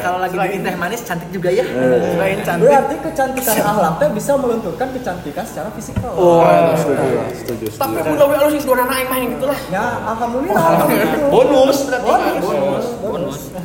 kalau 0.00 0.18
lagi 0.18 0.32
bikin 0.34 0.60
teh 0.60 0.72
manis 0.74 1.00
cantik 1.00 1.28
juga 1.28 1.52
ya. 1.52 1.60
Selain 1.62 2.40
cantik. 2.40 2.64
Berarti 2.66 2.94
kecantikan 3.00 3.56
akhlak 3.62 3.94
teh 3.96 4.08
bisa 4.10 4.32
melunturkan 4.34 4.88
kecantikan 4.90 5.44
secara 5.44 5.68
fisikal. 5.70 6.12
oh 6.12 6.40
setuju 6.74 7.06
setuju 7.36 7.66
Tapi 7.76 8.00
mun 8.00 8.16
gawe 8.16 8.34
alus 8.40 8.64
dua 8.64 8.80
anak 8.80 9.06
mah 9.06 9.16
yang 9.16 9.30
gitu 9.30 9.44
lah. 9.44 9.58
Ya, 9.68 9.84
alhamdulillah. 10.06 10.88
Bonus 11.28 11.78
berarti 11.84 12.08
kan? 12.08 12.34
Bonus. 12.40 12.86
Bonus. 12.98 13.38
Nah, 13.52 13.64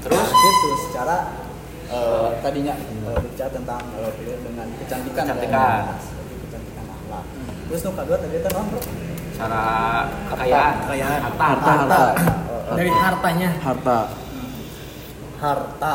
terus 0.00 0.28
gitu 0.32 0.68
secara 0.88 1.16
eh, 1.86 2.28
tadinya 2.40 2.72
eh, 2.72 3.18
bicara 3.20 3.50
tentang 3.52 3.84
eh, 4.00 4.12
dengan 4.40 4.66
kecantikan 4.80 5.24
Kecantikan. 5.28 5.80
dan 5.84 6.00
sebagai 6.00 6.36
kecantikan 6.40 6.84
akhlak. 6.88 7.24
Terus 7.68 7.80
nu 7.82 7.90
kedua 7.92 8.16
tadi 8.16 8.36
naon, 8.42 8.66
Bro? 8.66 8.80
Cara 9.32 9.62
kekayaan, 10.30 10.74
Kekayaan. 10.86 11.20
harta, 11.22 11.44
harta 11.44 11.70
harta. 11.72 12.02
Dari 12.72 12.90
hartanya. 12.90 13.50
harta. 13.60 13.98
Harta. 15.42 15.94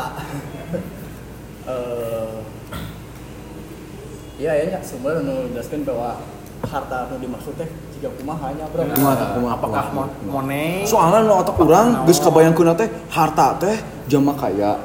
Iya 4.38 4.52
ya, 4.54 4.64
nya 4.70 4.78
sumber 4.86 5.18
nu 5.26 5.50
jelaskeun 5.50 5.82
bahwa 5.82 6.14
harta 6.62 7.10
nu 7.10 7.18
dimaksud 7.18 7.58
teh 7.58 7.66
jika 7.98 8.06
kumaha 8.14 8.54
nya, 8.54 8.70
Bro. 8.70 8.86
kumaha 8.86 9.34
kumaha 9.34 9.54
Apakah 9.58 9.84
money? 10.22 10.86
soalnya 10.86 11.26
nu 11.26 11.34
otak 11.42 11.58
orang 11.58 12.06
geus 12.06 12.22
kabayangkeun 12.22 12.70
teh 12.78 12.86
harta 13.10 13.58
teh 13.58 13.74
jama 14.06 14.30
kaya 14.38 14.78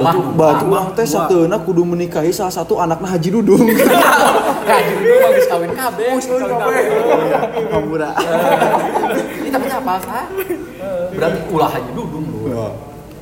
batu 0.00 0.20
batu 0.34 0.64
orang 0.70 0.90
teh 0.96 1.06
sateuna 1.06 1.56
kudu 1.62 1.82
menikahi 1.86 2.34
salah 2.34 2.50
satu 2.50 2.80
anakna 2.82 3.06
Haji 3.14 3.28
Dudung 3.30 3.66
Gaji 4.64 4.92
dulu 4.96 5.14
bagus 5.20 5.46
kawin 5.46 5.70
kabeh. 5.76 6.08
hampura 7.68 8.10
Ini 9.44 9.48
tapi 9.52 9.68
apa 9.68 9.92
sah? 10.00 10.26
Berarti 11.14 11.38
ulah 11.52 11.70
aja 11.70 11.90
dudung 11.92 12.24
lu. 12.32 12.48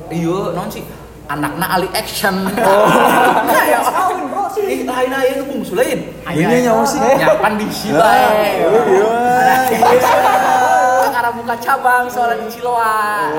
Iya, 0.07 0.55
non 0.55 0.67
sih 0.71 0.83
anakna 1.27 1.65
ali 1.79 1.87
action. 1.95 2.35
Oh. 2.47 2.87
ya 3.71 3.79
kawin 3.83 4.27
bro 4.31 4.45
sih. 4.51 4.65
Ih, 4.67 4.81
lain 4.87 5.11
aja 5.11 5.31
nu 5.39 5.43
bungsu 5.49 5.73
lain. 5.75 5.99
ini 6.31 6.55
nyawa 6.67 6.83
sih 6.87 6.99
Nyapan 6.99 7.51
di 7.59 7.67
sila. 7.71 8.11
Karena 11.13 11.31
buka 11.35 11.55
cabang 11.59 12.05
soalnya 12.11 12.43
di 12.43 12.47
Ciloa. 12.51 13.31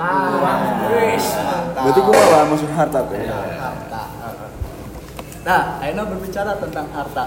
Wis. 0.00 1.26
berarti 1.76 2.00
kumaha 2.00 2.40
maksud 2.48 2.70
harta 2.72 3.00
teh 3.08 3.20
harta. 3.28 4.02
Nah, 5.40 5.80
ayeuna 5.80 6.04
berbicara 6.04 6.52
tentang 6.60 6.86
harta. 6.92 7.24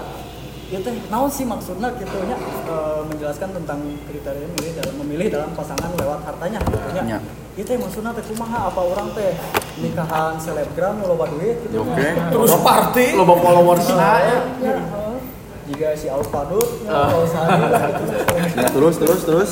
Ya 0.72 0.78
teh 0.80 0.94
naon 1.12 1.30
sih 1.30 1.46
maksudnya 1.46 1.92
gitu 1.98 2.16
nya 2.24 2.34
eh, 2.66 3.00
menjelaskan 3.06 3.50
tentang 3.62 3.78
kriteria 4.10 4.48
milih 4.58 4.72
dalam 4.74 4.94
memilih 5.04 5.26
dalam 5.30 5.50
pasangan 5.54 5.90
lewat 5.94 6.26
hartanya 6.26 6.58
gitu. 6.66 6.78
Nya. 7.04 7.18
Itu 7.54 7.66
teh 7.68 7.78
maksudnya 7.78 8.10
teh 8.16 8.24
kumaha 8.26 8.70
apa 8.72 8.80
orang 8.82 9.08
teh 9.14 9.34
nikahan 9.78 10.34
selebgram 10.40 10.98
loba 11.04 11.30
duit 11.30 11.62
gitu. 11.68 11.84
Oke. 11.84 11.94
nya. 11.94 12.26
Terus 12.32 12.54
party. 12.58 13.06
loba 13.14 13.34
followers 13.38 13.86
Ya, 13.92 14.14
ya, 14.26 14.40
heeh. 14.62 15.16
Jika 15.64 15.96
si 15.96 16.12
Alfadut, 16.12 16.84
ya, 16.84 16.92
lah 16.92 17.88
gitu. 17.96 18.12
ya 18.52 18.68
terus 18.68 18.94
terus 19.00 19.20
terus 19.24 19.50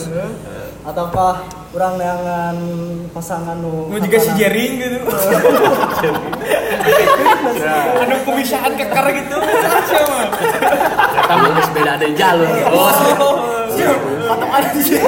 Ataukah 0.83 1.47
orang 1.73 1.95
neangan 1.95 2.57
pasangan 3.15 3.55
nu 3.63 3.87
Mau 3.87 4.03
juga 4.03 4.19
si 4.19 4.31
Jering 4.35 4.73
gitu. 4.83 4.99
Ada 8.03 8.17
pemisahan 8.27 8.73
kekar 8.75 9.07
gitu. 9.15 9.37
Siapa? 9.87 10.19
Kita 11.15 11.35
beda 11.71 11.93
ada 11.95 12.09
jalur. 12.11 12.51
Oh. 12.75 12.91
Patokan. 14.27 14.63
Biji, 14.75 14.99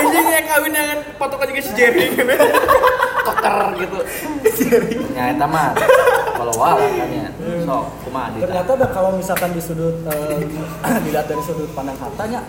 biji 0.00 0.20
yang 0.24 0.46
kawin 0.48 0.72
dengan 0.72 0.98
patokan 1.20 1.46
juga 1.52 1.60
si 1.60 1.72
Jering. 1.76 2.10
Keker 3.22 3.58
gitu. 3.76 3.98
Ya 5.12 5.36
eta 5.36 5.46
mah 5.46 5.76
kalau 6.32 6.54
wala 6.56 6.80
kan 6.80 7.08
ya. 7.12 7.28
Sok 7.62 7.84
kumaha 8.08 8.34
ternyata 8.34 8.72
kalau 8.90 9.10
misalkan 9.14 9.52
di 9.54 9.62
sudut 9.62 9.94
eh, 10.08 10.42
dilihat 11.06 11.26
dari 11.30 11.42
sudut 11.44 11.70
pandang 11.76 11.94
hartanya 12.00 12.40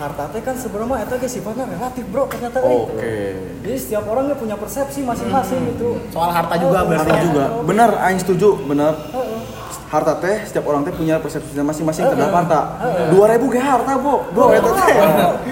harta 0.00 0.24
teh 0.32 0.40
kan 0.40 0.56
sebenarnya 0.56 1.04
itu 1.04 1.14
ge 1.20 1.28
sifatnya 1.28 1.64
relatif 1.68 2.04
bro 2.08 2.24
ternyata 2.24 2.58
eh. 2.64 2.72
oke. 2.72 3.16
Jadi 3.60 3.76
setiap 3.76 4.08
orang 4.08 4.32
dia 4.32 4.36
punya 4.40 4.56
persepsi 4.56 5.04
masing-masing 5.04 5.60
gitu. 5.76 6.00
Soal 6.08 6.32
harta 6.32 6.56
juga 6.56 6.88
berarti 6.88 7.04
harta 7.04 7.16
ya. 7.20 7.24
juga. 7.28 7.44
Benar 7.68 7.90
aing 8.08 8.20
setuju 8.24 8.56
benar. 8.64 8.96
Harta 9.90 10.16
teh 10.22 10.46
setiap 10.48 10.64
orang 10.72 10.88
teh 10.88 10.94
punya 10.96 11.20
persepsi 11.20 11.52
masing-masing 11.52 12.08
terhadap 12.08 12.32
harta. 12.32 12.60
Dua 13.12 13.28
ribu 13.28 13.52
ge 13.52 13.60
harta 13.60 13.92
bu 14.00 14.24
bro 14.32 14.56
eta 14.56 14.70
teh. 14.72 14.94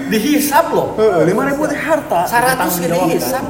Dihisap 0.09 0.65
loh. 0.73 0.97
lima 1.29 1.45
ribu 1.45 1.69
teh 1.69 1.77
harta. 1.77 2.25
100 2.25 2.81
ge 2.81 2.87
dihisap. 2.89 3.45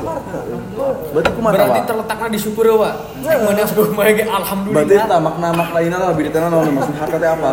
berarti 1.15 1.31
kumaha 1.35 1.53
Berarti 1.59 1.79
terletaknya 1.91 2.27
di 2.31 2.39
syukur 2.39 2.63
ya, 2.63 2.75
Pak. 2.75 2.93
Mana 3.19 3.63
berarti 3.67 3.91
kemarin 3.91 4.27
alhamdulillah. 4.31 5.03
eta 5.07 5.17
makna 5.19 5.47
makna 5.51 5.75
lainnya 5.75 5.97
lah 5.99 6.12
bidi 6.12 6.31
teh 6.31 6.39
naon 6.43 6.71
maksud 6.75 6.95
harta 6.99 7.15
teh 7.15 7.29
apa? 7.31 7.49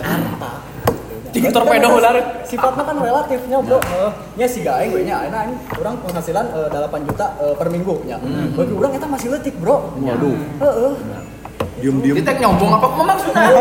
Harta 0.00 0.50
Di 1.36 1.50
torpedo 1.50 1.88
ular. 1.92 2.16
sifatnya 2.42 2.82
kan 2.82 2.96
relatifnya 2.96 3.58
bro 3.58 3.78
Eh, 3.78 4.10
nya 4.34 4.46
si 4.46 4.60
gaeng 4.60 4.88
gue 4.88 5.02
nya 5.02 5.16
aing 5.22 5.52
orang 5.74 5.94
penghasilan 6.00 6.46
eh, 6.48 6.68
8 6.70 7.06
juta 7.06 7.26
eh, 7.38 7.54
per 7.54 7.68
minggu 7.68 7.94
nya 8.02 8.16
bagi 8.50 8.72
orang 8.72 8.90
eta 8.92 9.06
masih 9.06 9.28
letik 9.30 9.54
bro 9.56 9.92
waduh 9.94 10.32
heeh 10.32 10.92
diem 11.76 11.96
diem 12.00 12.16
Kita 12.16 12.32
nyombong 12.34 12.70
apa 12.72 12.86
maksudnya? 12.88 13.46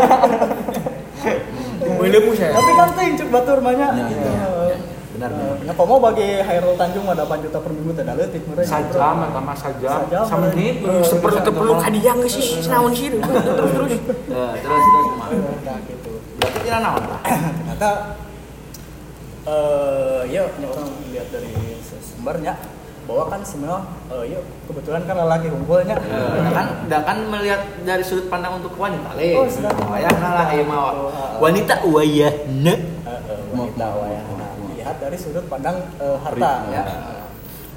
Boleh 1.96 2.20
mu 2.22 2.32
saya. 2.32 2.52
tapi 2.52 2.72
kan 2.74 2.90
ting 2.94 3.14
cuk 3.16 3.30
batur 3.30 3.58
mah 3.60 3.74
nya 3.74 3.88
Ya, 3.90 4.04
gitu 4.06 4.26
ya. 4.26 4.40
Heeh. 4.42 4.74
Benar. 5.12 5.32
Eh, 5.32 5.56
nya 5.64 5.74
komo 5.74 5.96
bagi 5.98 6.28
Hairul 6.40 6.76
Tanjung 6.76 7.04
mah 7.04 7.14
8 7.14 7.40
juta 7.42 7.58
per 7.58 7.72
minggu 7.72 7.92
teh 7.94 8.04
da 8.04 8.14
leutik 8.14 8.44
meureun 8.46 8.64
Sajam 8.66 9.18
atau 9.22 9.42
mas 9.42 9.58
sajam. 9.58 9.92
Sajam, 10.02 10.24
Semenit. 10.26 10.76
Seperti 11.02 11.40
terperlu 11.42 11.74
kadiang 11.78 12.18
geus 12.20 12.34
sih 12.34 12.48
naon 12.66 12.92
sih 12.92 13.08
terus 13.10 13.24
terus. 13.74 13.92
Eh, 13.92 14.54
Terus 14.56 14.84
terus 14.86 15.08
nah 15.62 15.78
gitu 15.82 16.12
Tidak 16.56 16.80
naon 16.80 17.04
Pak? 17.04 17.22
ternyata 17.26 17.90
eh 19.46 20.22
ya 20.32 20.42
orang 20.48 20.90
lihat 21.14 21.28
dari 21.30 21.54
sumbernya 22.02 22.58
bahwa 23.06 23.30
kan 23.30 23.42
semua 23.46 23.86
eh, 24.10 24.34
yuk 24.34 24.42
kebetulan 24.66 25.06
kan 25.06 25.16
lelaki 25.22 25.54
kumpulnya 25.54 25.94
Nah, 26.02 26.52
kan 26.52 26.68
dah 26.90 27.02
kan 27.06 27.18
melihat 27.30 27.62
dari 27.86 28.02
sudut 28.02 28.26
pandang 28.34 28.58
untuk 28.58 28.74
wanita 28.74 29.14
le. 29.14 29.38
Oh, 29.38 29.46
sudah. 29.46 29.70
Wayahna 29.86 30.30
lah 30.34 30.48
ieu 30.58 30.66
mah. 30.66 30.78
Oh, 30.94 31.10
ah. 31.14 31.38
Wanita 31.38 31.86
wayahna. 31.86 32.74
Eh, 32.74 33.10
eh, 33.30 33.40
wanita 33.54 33.86
wayahna 33.94 34.46
lihat 34.74 34.98
dari 34.98 35.18
sudut 35.18 35.46
pandang 35.46 35.78
eh, 36.02 36.18
harta 36.18 36.52
ya. 36.74 36.84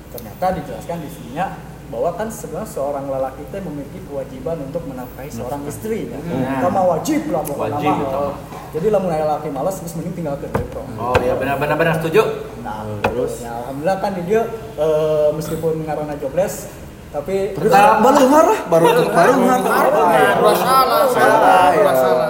Ternyata 0.08 0.46
dijelaskan 0.56 0.96
di 1.04 1.08
sininya 1.12 1.52
bahwa 1.88 2.10
kan 2.14 2.28
sebenarnya 2.28 2.68
seorang 2.68 3.08
lelaki 3.08 3.40
itu 3.40 3.56
memiliki 3.64 3.98
kewajiban 4.04 4.56
untuk 4.60 4.84
menafkahi 4.84 5.30
seorang 5.32 5.64
istri 5.64 6.12
ya. 6.12 6.20
Kita 6.20 6.68
mah 6.68 6.84
wajib 6.86 7.20
lah 7.28 7.40
pokoknya 7.40 7.80
Wajib, 7.80 7.88
mah. 7.88 7.98
betul. 7.98 8.28
Jadi 8.68 8.86
lah 8.92 9.00
mulai 9.00 9.18
lelaki 9.18 9.48
malas 9.48 9.74
terus 9.80 9.96
mending 9.96 10.14
tinggal 10.14 10.36
kerja 10.36 10.62
bro. 10.68 10.84
Oh 11.00 11.16
iya 11.18 11.32
benar 11.34 11.56
benar 11.56 11.76
benar 11.76 11.94
setuju. 11.96 12.22
Nah, 12.60 12.84
terus 13.00 13.40
ya, 13.40 13.56
alhamdulillah 13.64 13.98
kan 13.98 14.10
di 14.12 14.22
dia 14.24 14.42
eh, 14.76 15.28
meskipun 15.32 15.72
ngarana 15.82 16.14
jobless 16.16 16.68
tapi 17.08 17.56
Tapi 17.56 17.72
baru 17.72 18.20
ngarah, 18.28 18.58
baru 18.68 18.84
baru 19.08 19.32
ngarah. 19.40 20.34
Dua 20.36 20.52
salah, 20.54 21.02
salah, 21.08 21.66
dua 21.72 21.92
salah. 21.96 22.28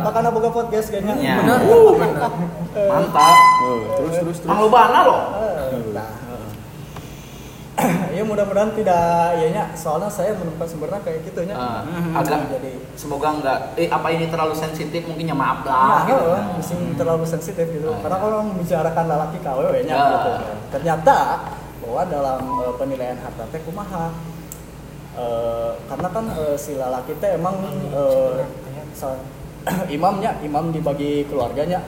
makanya 0.00 0.28
boga 0.28 0.48
podcast 0.48 0.92
kayaknya. 0.92 1.14
Ya. 1.16 1.36
Benar, 1.40 1.60
Uh. 1.64 1.92
Mantap. 2.86 3.36
Oh, 3.60 3.80
Terus 3.98 4.14
terus 4.20 4.36
terus. 4.38 4.46
Mang 4.46 4.60
lobana 4.62 5.00
loh. 5.02 5.20
Nah, 7.80 8.12
ya 8.16 8.22
mudah-mudahan 8.22 8.72
tidak 8.72 9.04
ianya 9.36 9.72
soalnya 9.72 10.06
saya 10.06 10.32
menemukan 10.34 10.68
sumbernya 10.68 11.00
kayak 11.00 11.24
gitu 11.24 11.40
nya. 11.42 11.54
Ah, 11.54 11.80
Hmm, 11.80 12.12
agak 12.14 12.46
jadi 12.50 12.72
semoga 12.94 13.28
enggak 13.32 13.58
eh 13.74 13.88
apa 13.88 14.08
ini 14.10 14.28
terlalu 14.28 14.52
sensitif 14.54 15.02
mungkin 15.02 15.24
ya 15.24 15.34
maaf 15.34 15.58
Nah, 15.60 15.72
lah 15.72 16.00
gitu. 16.04 16.20
heeh, 16.26 16.42
mesti 16.54 16.74
terlalu 16.94 17.24
sensitif 17.24 17.66
gitu. 17.66 17.88
Karena 17.96 18.16
kalau 18.16 18.38
membicarakan 18.44 19.04
lelaki 19.06 19.38
KW 19.40 19.60
nya 19.82 19.94
Ya. 19.94 20.04
gitu. 20.10 20.32
Ternyata 20.70 21.16
bahwa 21.80 22.02
dalam 22.06 22.40
eh, 22.60 22.72
penilaian 22.76 23.18
harta 23.18 23.44
teh 23.48 23.60
kumaha 23.60 24.12
Eh, 25.10 25.72
karena 25.84 26.08
kan 26.08 26.24
eh, 26.30 26.54
si 26.54 26.72
lelaki 26.72 27.18
teh 27.18 27.34
emang 27.34 27.58
eh, 27.90 28.46
sa- 28.92 29.18
imamnya, 29.90 30.38
imam 30.40 30.70
dibagi 30.70 31.26
keluarganya. 31.26 31.82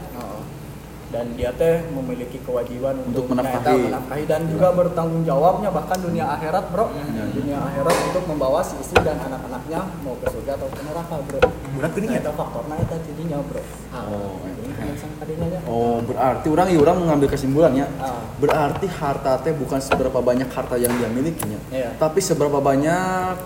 Dan 1.12 1.37
dia 1.37 1.53
teh 1.53 1.85
memiliki 1.92 2.40
kewajiban 2.40 2.96
Untuk 3.05 3.29
untuk, 3.29 3.37
menafkahi. 3.37 3.53
menafkahi. 3.61 3.83
menafkahi 3.85 4.25
dan 4.25 4.40
juga 4.48 4.72
bertanggung 4.72 5.22
jawabnya 5.22 5.68
bahkan 5.68 6.01
dunia 6.01 6.25
akhirat, 6.25 6.64
Bro. 6.72 6.88
Dunia 7.37 7.59
akhirat 7.61 7.96
untuk 8.09 8.25
membawa 8.27 8.64
si 8.64 8.81
istri 8.81 8.96
dan 9.05 9.20
anak-anaknya 9.20 9.81
mau 10.01 10.16
ke 10.16 10.27
surga 10.27 10.57
atau 10.57 10.72
ke 10.72 10.81
neraka, 10.81 11.14
Bro. 11.29 11.38
Budak 11.77 11.90
geuning 11.92 12.16
Eta 12.16 12.33
faktornya 12.33 12.75
eta 12.81 12.96
jadinya, 13.05 13.38
Bro. 13.44 13.61
Oh, 13.92 14.40
Ini 14.72 14.96
sang 14.96 15.12
tadinya 15.20 15.46
nya. 15.46 15.61
Oh, 15.68 16.01
berarti 16.01 16.48
orang 16.48 16.66
ya 16.72 16.79
orang 16.81 16.96
mengambil 16.98 17.29
kesimpulannya. 17.29 17.87
Ah. 18.01 18.25
Berarti 18.40 18.88
harta 18.88 19.37
teh 19.38 19.53
bukan 19.53 19.79
seberapa 19.79 20.16
banyak 20.18 20.48
harta 20.48 20.81
yang 20.81 20.90
dia 20.96 21.07
milikinya, 21.07 21.61
Iya. 21.68 21.92
tapi 22.01 22.18
seberapa 22.18 22.57
banyak 22.57 23.37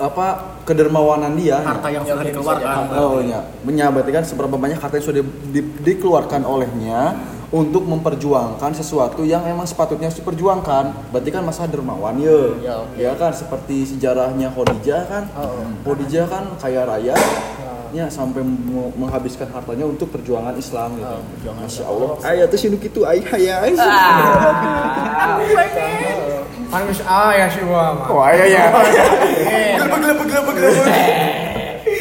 apa 0.00 0.26
kedermawanan 0.64 1.36
dia. 1.36 1.60
harta 1.60 1.92
yang 1.92 2.02
Ya, 2.08 2.16
sudah 2.16 2.24
dikeluarkan 2.24 2.74
Oh 2.96 3.20
iya, 3.20 3.40
Benya, 3.60 3.92
berarti 3.92 4.10
kan 4.10 4.24
seberapa 4.24 4.56
banyak 4.56 4.80
harta 4.80 4.96
yang 4.96 5.06
sudah 5.06 5.22
di- 5.52 5.70
dikeluarkan 5.84 6.42
olehnya 6.42 7.20
untuk 7.50 7.82
memperjuangkan 7.82 8.70
sesuatu 8.72 9.26
yang 9.26 9.42
emang 9.42 9.66
sepatutnya 9.66 10.06
harus 10.06 10.22
diperjuangkan. 10.22 11.10
Berarti 11.10 11.30
kan 11.34 11.42
masa 11.42 11.66
dermawan 11.66 12.14
ya. 12.16 12.54
Ya. 12.62 12.76
Ya 12.94 13.12
kan 13.18 13.34
seperti 13.34 13.84
sejarahnya 13.84 14.54
Khadijah 14.54 15.02
kan. 15.10 15.22
Oh. 15.34 15.66
Khadijah 15.82 16.30
kan 16.30 16.44
kaya 16.56 16.86
raya. 16.86 17.14
Ya, 17.90 18.06
sampai 18.06 18.46
menghabiskan 18.94 19.50
hartanya 19.50 19.86
untuk 19.86 20.14
perjuangan 20.14 20.54
Islam 20.54 20.94
gitu. 20.94 21.10
Oh, 21.10 21.22
perjuangan 21.34 21.62
Masya. 21.66 21.82
Allah. 21.90 22.10
Ayah 22.22 22.46
tuh 22.46 22.58
sih 22.58 22.68
gitu 22.70 23.00
ayah 23.02 23.28
ayah. 23.34 23.58
Kan 26.70 26.86
geus 26.86 27.02
aya 27.02 27.50
sih 27.50 27.66
mah. 27.66 28.06
Oh 28.06 28.22
ayah 28.22 28.46
ya. 28.46 28.64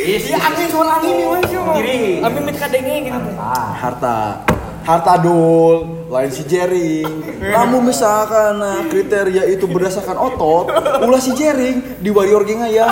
Is, 0.10 0.25
angin 0.34 0.67
suara 0.73 1.02
angin 1.02 1.13
nih 1.21 1.28
wes 1.30 1.49
Diri. 1.49 2.02
Abi 2.21 2.39
mit 2.41 2.58
kadenge 2.58 2.95
gitu. 3.10 3.30
harta 3.78 4.41
harta 4.89 5.21
dul 5.21 6.08
lain 6.10 6.32
si 6.34 6.41
jering. 6.49 7.06
Namun 7.38 7.93
misalkan 7.93 8.58
nah, 8.58 8.82
kriteria 8.89 9.45
itu 9.45 9.69
berdasarkan 9.69 10.17
otot 10.17 10.73
ulah 11.06 11.21
si 11.21 11.38
jering 11.38 12.02
di 12.02 12.10
warrior 12.10 12.41
geng 12.41 12.65
aya 12.65 12.89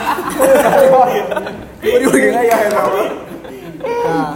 di 1.82 1.88
warrior 1.90 2.14
geng 2.14 2.38
aya 2.38 2.56
ya 2.70 2.84
Nah, 4.08 4.34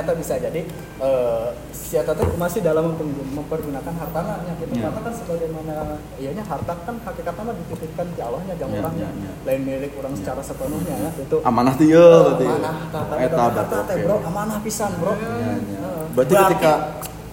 ya 0.00 0.06
eta, 0.06 0.12
ya 0.12 0.16
eta 0.16 0.16
bisa 0.16 0.34
jadi 0.40 0.60
eh 1.00 1.48
si 1.70 1.94
eta 1.94 2.12
teh 2.14 2.24
masih 2.34 2.60
dalam 2.64 2.94
memper- 2.94 3.28
mempergunakan 3.36 3.92
hartana 3.92 4.40
nya 4.42 4.52
gitu. 4.56 4.72
Ya. 4.72 4.88
Karena 4.88 5.00
kan 5.04 5.12
sebagaimana 5.12 5.74
iyanya 6.16 6.44
harta 6.46 6.72
kan 6.80 6.96
hakikatnya 6.96 7.42
mah 7.44 7.54
dititipkan 7.60 8.06
ke 8.16 8.22
Allahnya 8.22 8.54
jang 8.56 8.70
Ya, 8.70 8.78
orangnya. 8.80 9.08
ya, 9.10 9.26
ya. 9.26 9.32
Lain 9.44 9.60
milik 9.66 9.92
orang 9.98 10.14
secara 10.14 10.40
sepenuhnya 10.40 10.94
ya 10.96 11.10
itu. 11.18 11.36
amanah 11.42 11.72
tuh 11.74 11.86
ya 11.90 12.06
berarti 12.24 12.44
Amanah, 12.46 12.74
eta 13.20 13.36
oke 13.82 13.94
bro, 14.00 14.16
amanah 14.24 14.58
pisan, 14.62 14.90
bro. 14.96 15.12
Ya, 15.12 15.18
ya. 15.18 15.28
Heeh. 15.28 16.04
berarti 16.14 16.32
Berarti 16.32 16.34
ketika 16.54 16.72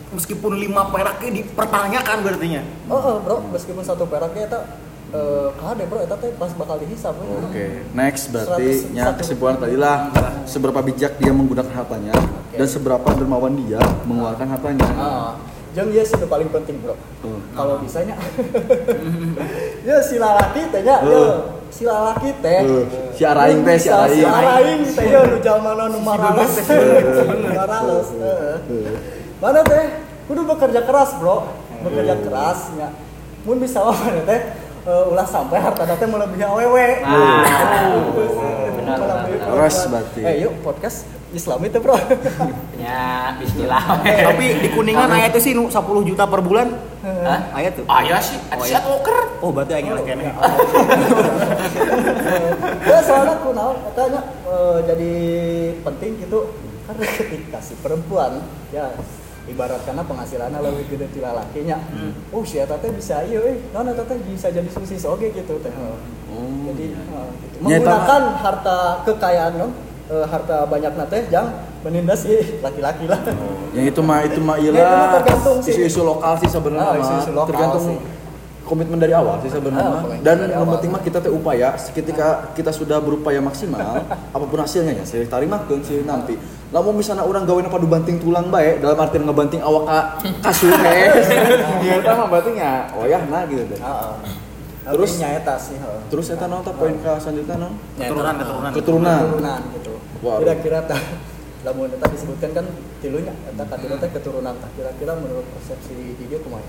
meskipun 0.07 0.51
lima 0.57 0.81
peraknya 0.89 1.29
dipertanyakan 1.35 2.17
berartinya 2.23 2.61
Oh, 2.87 2.97
oh, 2.97 3.15
bro, 3.21 3.37
meskipun 3.51 3.83
satu 3.83 4.07
peraknya 4.07 4.47
eta 4.47 4.59
eh 5.07 5.47
kade 5.53 5.83
bro, 5.85 5.99
eta 5.99 6.15
teh 6.15 6.31
pas 6.33 6.51
bakal 6.51 6.77
dihisap. 6.77 7.15
Oke, 7.15 7.87
next 7.91 8.27
berarti 8.27 8.67
Seratus- 8.77 8.91
nya 8.91 9.03
satu. 9.07 9.17
kesimpulan 9.17 9.55
tadi 9.55 9.75
lah 9.75 10.11
seberapa 10.43 10.79
bijak 10.81 11.15
dia 11.15 11.31
menggunakan 11.31 11.71
hartanya 11.73 12.11
dan 12.51 12.67
seberapa 12.67 13.07
dermawan 13.13 13.55
dia 13.57 13.79
mengeluarkan 14.03 14.47
hartanya. 14.49 14.87
Ah, 14.91 15.31
jeung 15.71 15.89
ieu 15.89 16.03
sih 16.03 16.15
nu 16.15 16.27
paling 16.27 16.49
penting, 16.49 16.81
Bro. 16.81 16.99
Hmm. 17.23 17.39
Kalau 17.51 17.79
bisanya 17.79 18.19
ya 19.81 19.97
si 20.01 20.15
lalaki 20.17 20.67
teh 20.67 20.81
nya, 20.81 20.99
Hmm. 20.99 21.07
yo, 21.07 21.23
si 21.69 21.83
lalaki 21.83 22.29
teh. 22.37 22.59
Eh, 22.59 22.83
si 23.11 23.23
araing 23.23 23.59
teh, 23.63 23.75
si 23.75 23.87
Bisa, 23.87 24.07
Si 24.07 24.19
araing. 24.19 24.27
araing 24.27 24.81
teh 24.91 25.05
yo 25.07 25.21
nu 25.25 25.37
jamanna 25.39 25.85
nu 25.87 25.99
marales. 25.99 26.51
Mana 29.37 29.61
teh? 29.63 29.85
Kudu 30.27 30.43
bekerja 30.45 30.83
keras, 30.83 31.15
Bro. 31.15 31.47
Bekerja 31.79 32.15
keras 32.19 32.59
nya. 32.75 32.91
Mun 33.45 33.57
bisa 33.57 33.79
mana 33.87 34.21
teh 34.25 34.41
eh, 34.87 35.03
ulah 35.05 35.27
sampai 35.27 35.59
harta 35.59 35.83
teh 35.85 36.07
melebihi 36.07 36.43
awewe. 36.43 36.87
Ah, 37.03 37.43
benar. 38.71 38.99
Keras 39.27 39.77
berarti. 39.85 40.21
Eh, 40.21 40.35
yuk 40.41 40.53
podcast 40.61 41.03
Islami 41.29 41.67
teh, 41.67 41.77
Bro. 41.77 41.99
Ya, 42.77 43.35
bismillah. 43.35 43.83
tapi 43.99 44.63
di 44.63 44.69
kuningan 44.71 45.11
ayat 45.11 45.35
itu 45.35 45.41
sih 45.41 45.51
nu 45.51 45.67
10 45.67 45.75
juta 46.07 46.23
per 46.23 46.39
bulan 46.39 46.71
Hah? 47.03 47.51
ayat 47.51 47.75
tuh 47.75 47.83
Ah, 47.83 47.99
ya 47.99 48.15
sih, 48.17 48.37
ada 48.47 48.63
siat 48.63 48.85
walker. 48.85 49.17
oh 49.43 49.51
berarti 49.51 49.75
aing 49.75 49.91
elek 49.91 50.07
kene 50.07 50.31
ya 52.81 52.97
soalnya 53.01 53.33
aku 53.35 53.49
naon 53.51 53.77
katanya 53.83 54.21
eh, 54.45 54.77
jadi 54.87 55.11
penting 55.81 56.11
gitu 56.21 56.39
karena 56.85 57.03
ketika 57.11 57.59
si 57.59 57.73
perempuan 57.77 58.39
ya 58.69 58.87
ibarat 59.47 59.81
karena 59.83 60.03
penghasilannya 60.03 60.59
lebih 60.59 60.85
gede 60.91 61.07
ti 61.09 61.19
lalakinya 61.19 61.79
oh 62.29 62.43
si 62.43 62.59
eta 62.59 62.75
teh 62.77 62.91
bisa 62.91 63.23
iya 63.23 63.39
eh 63.47 63.57
naon 63.71 63.89
eta 63.89 64.03
teh 64.03 64.19
bisa 64.21 64.51
jadi 64.51 64.67
susis 64.67 65.03
oge 65.03 65.31
gitu 65.31 65.55
teh 65.59 65.71
jadi 65.71 66.85
eh, 66.93 67.29
gitu. 67.41 67.55
Eta 67.57 67.63
menggunakan 67.63 68.21
harta 68.37 68.77
kekayaan 69.07 69.53
no, 69.55 69.67
eh, 70.07 70.25
harta 70.27 70.67
banyak 70.67 70.93
teh 71.07 71.21
jang 71.31 71.47
menindas 71.81 72.27
si 72.27 72.35
laki-laki 72.59 73.07
lah 73.07 73.19
Yang 73.71 73.95
itu 73.95 74.01
mah 74.03 74.19
itu 74.25 74.39
mah 74.43 74.55
Ya, 74.59 75.23
sih. 75.63 75.71
isu-isu 75.71 76.01
lokal 76.03 76.33
sih 76.41 76.49
sebenarnya 76.51 76.83
Ah, 76.83 76.93
mah. 76.93 77.03
isu-isu 77.03 77.31
lokal 77.31 77.47
tergantung 77.53 77.83
sih. 77.87 77.97
Komitmen 78.67 78.99
dari 78.99 79.11
awal 79.11 79.39
sih 79.39 79.47
sebenarnya 79.47 79.79
Ah, 79.81 79.89
mah. 79.89 80.01
komitmen 80.03 80.21
dan 80.21 80.37
yang 80.45 80.61
awal. 80.61 80.75
penting 80.75 80.91
mah 80.91 81.01
kita 81.01 81.17
teh 81.17 81.31
upaya 81.31 81.71
ketika 81.89 82.27
kita 82.51 82.69
sudah 82.69 82.99
berupaya 82.99 83.39
maksimal 83.39 83.79
apa 84.35 84.43
pun 84.43 84.59
hasilnya 84.59 84.93
ya 84.93 85.03
saya 85.03 85.23
tarimakeun 85.25 85.79
sih 85.81 86.03
nanti 86.03 86.35
lamun 86.67 86.93
misalnya 86.93 87.23
orang 87.23 87.43
gawe 87.43 87.63
padu 87.65 87.87
banting 87.87 88.19
tulang 88.19 88.47
bae 88.47 88.75
dalam 88.77 88.93
artian 88.97 89.23
ngebanting 89.23 89.59
awak 89.59 89.83
ka 89.85 89.99
kasur 90.45 90.69
guys 90.69 91.25
ya 91.79 91.95
eta 91.99 92.11
mah 92.13 92.27
berarti 92.27 92.51
nya 92.53 92.91
wayahna 92.93 93.39
gitu 93.45 93.63
deh 93.65 93.79
Heeh. 93.79 94.15
Terus? 94.87 95.09
Tapi 95.09 95.19
nya 95.19 95.29
eta 95.35 95.55
sih 95.57 95.75
heeh. 95.75 95.99
terus 96.07 96.27
eta 96.27 96.45
naon 96.45 96.61
tah 96.61 96.71
poin 96.71 96.95
ka 96.97 97.15
selanjutnya 97.17 97.55
naon 97.57 97.73
keturunan 97.97 98.35
keturunan 98.35 98.71
keturunan 98.71 99.19
keturunan 99.23 99.61
gitu. 99.73 99.93
Kira-kira 100.19 100.79
tah 100.83 101.01
lamun 101.63 101.87
eta 101.89 102.05
disebutkan 102.05 102.49
kan 102.53 102.65
tilunya 102.97 103.31
eta 103.47 103.63
teh 103.67 104.09
keturunan 104.13 104.53
tah 104.53 104.69
kira-kira 104.73 105.15
menurut 105.15 105.47
persepsi 105.49 105.91
di 106.13 106.25
dia 106.25 106.39
kumaha? 106.39 106.63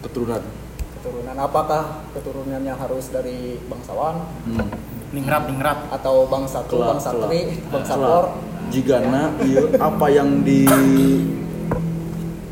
Keturunan 0.00 0.42
Keturunan 1.00 1.32
apakah 1.32 2.04
keturunannya 2.12 2.76
harus 2.76 3.08
dari 3.08 3.56
bangsawan 3.72 4.20
hmm. 4.20 4.68
ningrat 5.16 5.48
ningrat 5.48 5.80
atau 5.88 6.28
bangsa 6.28 6.60
tu, 6.68 6.76
bangsa 6.76 7.16
tri, 7.24 7.56
bangsa 7.72 7.96
Kelak. 7.96 8.04
por? 8.04 8.24
Jigana 8.68 9.32
ieu 9.40 9.72
apa 9.80 10.12
yang 10.12 10.44
di 10.44 10.68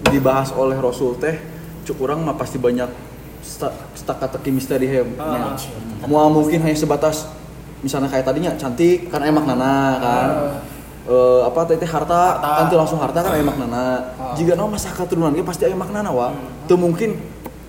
dibahas 0.09 0.49
oleh 0.57 0.81
Rasul 0.81 1.21
teh 1.21 1.37
cuk 1.85 2.01
urang 2.01 2.25
mah 2.25 2.41
pasti 2.41 2.57
banyak 2.57 2.89
teka-teki 4.01 4.49
misteri 4.49 4.89
hem. 4.89 5.13
Ah. 5.21 5.53
Mau 6.09 6.33
mungkin 6.33 6.65
hanya 6.65 6.73
sebatas 6.73 7.29
misalnya 7.85 8.09
kayak 8.09 8.33
tadinya 8.33 8.57
cantik 8.57 9.13
kan 9.13 9.29
emak 9.29 9.45
nana 9.45 9.77
kan. 10.01 10.29
Eh, 11.05 11.41
apa 11.45 11.69
teh 11.69 11.77
teh 11.77 11.89
harta, 11.89 12.41
kan 12.41 12.73
langsung 12.73 12.97
harta 12.97 13.21
kan 13.21 13.37
emak 13.37 13.61
nana. 13.61 14.09
Jika 14.41 14.57
nama 14.57 14.73
masa 14.73 14.89
keturunan 14.89 15.37
pasti 15.45 15.69
emak 15.69 15.93
nana 15.93 16.09
wa. 16.09 16.33
Teu 16.65 16.81
mungkin 16.81 17.17